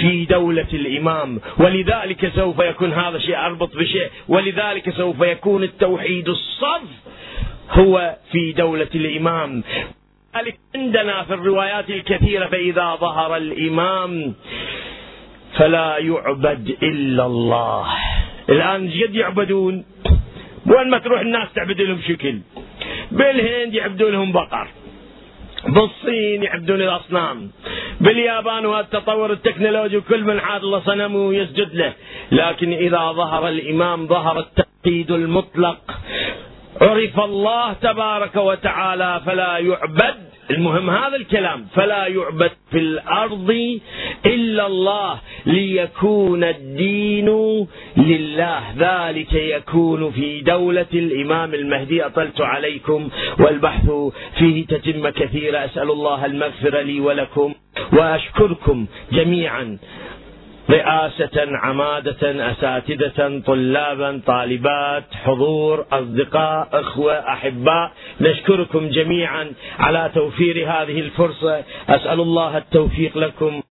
في 0.01 0.25
دولة 0.25 0.67
الإمام. 0.73 1.39
ولذلك 1.57 2.31
سوف 2.35 2.59
يكون 2.59 2.93
هذا 2.93 3.19
شيء 3.19 3.37
أربط 3.37 3.75
بشيء. 3.75 4.09
ولذلك 4.27 4.89
سوف 4.89 5.21
يكون 5.21 5.63
التوحيد 5.63 6.29
الصف 6.29 6.81
هو 7.71 8.15
في 8.31 8.51
دولة 8.51 8.87
الإمام. 8.95 9.63
عندنا 10.75 11.23
في 11.23 11.33
الروايات 11.33 11.89
الكثيرة 11.89 12.45
فإذا 12.45 12.95
ظهر 12.95 13.37
الإمام 13.37 14.33
فلا 15.57 15.97
يعبد 15.97 16.77
إلا 16.83 17.25
الله. 17.25 17.87
الآن 18.49 18.89
جد 18.89 19.15
يعبدون؟ 19.15 19.85
وين 20.67 20.89
ما 20.89 20.97
تروح 20.97 21.21
الناس 21.21 21.53
تعبد 21.55 21.81
لهم 21.81 22.01
شكل. 22.07 22.39
بالهند 23.11 23.73
يعبدون 23.73 24.11
لهم 24.11 24.31
بقر. 24.31 24.67
بالصين 25.67 26.43
يعبدون 26.43 26.81
الأصنام. 26.81 27.51
باليابان 28.01 28.65
والتطور 28.65 29.31
التكنولوجي 29.31 29.97
وكل 29.97 30.23
من 30.23 30.39
عاد 30.39 30.63
الله 30.63 30.79
صنمه 30.79 31.33
يسجد 31.33 31.75
له. 31.75 31.93
لكن 32.31 32.73
إذا 32.73 33.11
ظهر 33.11 33.47
الإمام 33.47 34.07
ظهر 34.07 34.39
التقييد 34.39 35.11
المطلق. 35.11 35.77
عرف 36.81 37.19
الله 37.19 37.73
تبارك 37.73 38.35
وتعالى 38.35 39.21
فلا 39.25 39.57
يعبد. 39.57 40.15
المهم 40.51 40.89
هذا 40.89 41.15
الكلام. 41.15 41.67
فلا 41.75 42.07
يعبد 42.07 42.51
في 42.71 42.77
الأرض 42.77 43.79
إلا 44.25 44.67
الله 44.67 45.19
ليكون 45.45 46.43
الدين 46.43 47.29
لله. 47.97 48.61
ذلك 48.77 49.33
يكون 49.33 50.11
في 50.11 50.41
دولة 50.41 50.91
الإمام 50.93 51.53
المهدي. 51.53 52.05
أطلت 52.05 52.41
عليكم 52.41 53.09
والبحث 53.39 53.91
فيه 54.37 54.65
تتم 54.65 55.09
كثيرا 55.09 55.65
أسأل 55.65 55.91
الله 55.91 56.25
المغفرة 56.25 56.81
لي 56.81 56.99
ولكم 56.99 57.53
وأشكركم 57.93 58.85
جميعا. 59.11 59.77
رئاسة 60.69 61.57
عمادة 61.57 62.51
أساتذة 62.51 63.41
طلابا 63.45 64.21
طالبات 64.25 65.03
حضور 65.23 65.85
أصدقاء 65.91 66.67
أخوة 66.73 67.13
أحباء. 67.13 67.91
نشكركم 68.21 68.89
جميعا 68.89 69.51
على 69.79 70.11
توفير 70.15 70.55
هذه 70.71 70.99
الفرصة. 70.99 71.63
أسأل 71.89 72.19
الله 72.19 72.57
التوفيق 72.57 73.17
لكم. 73.17 73.61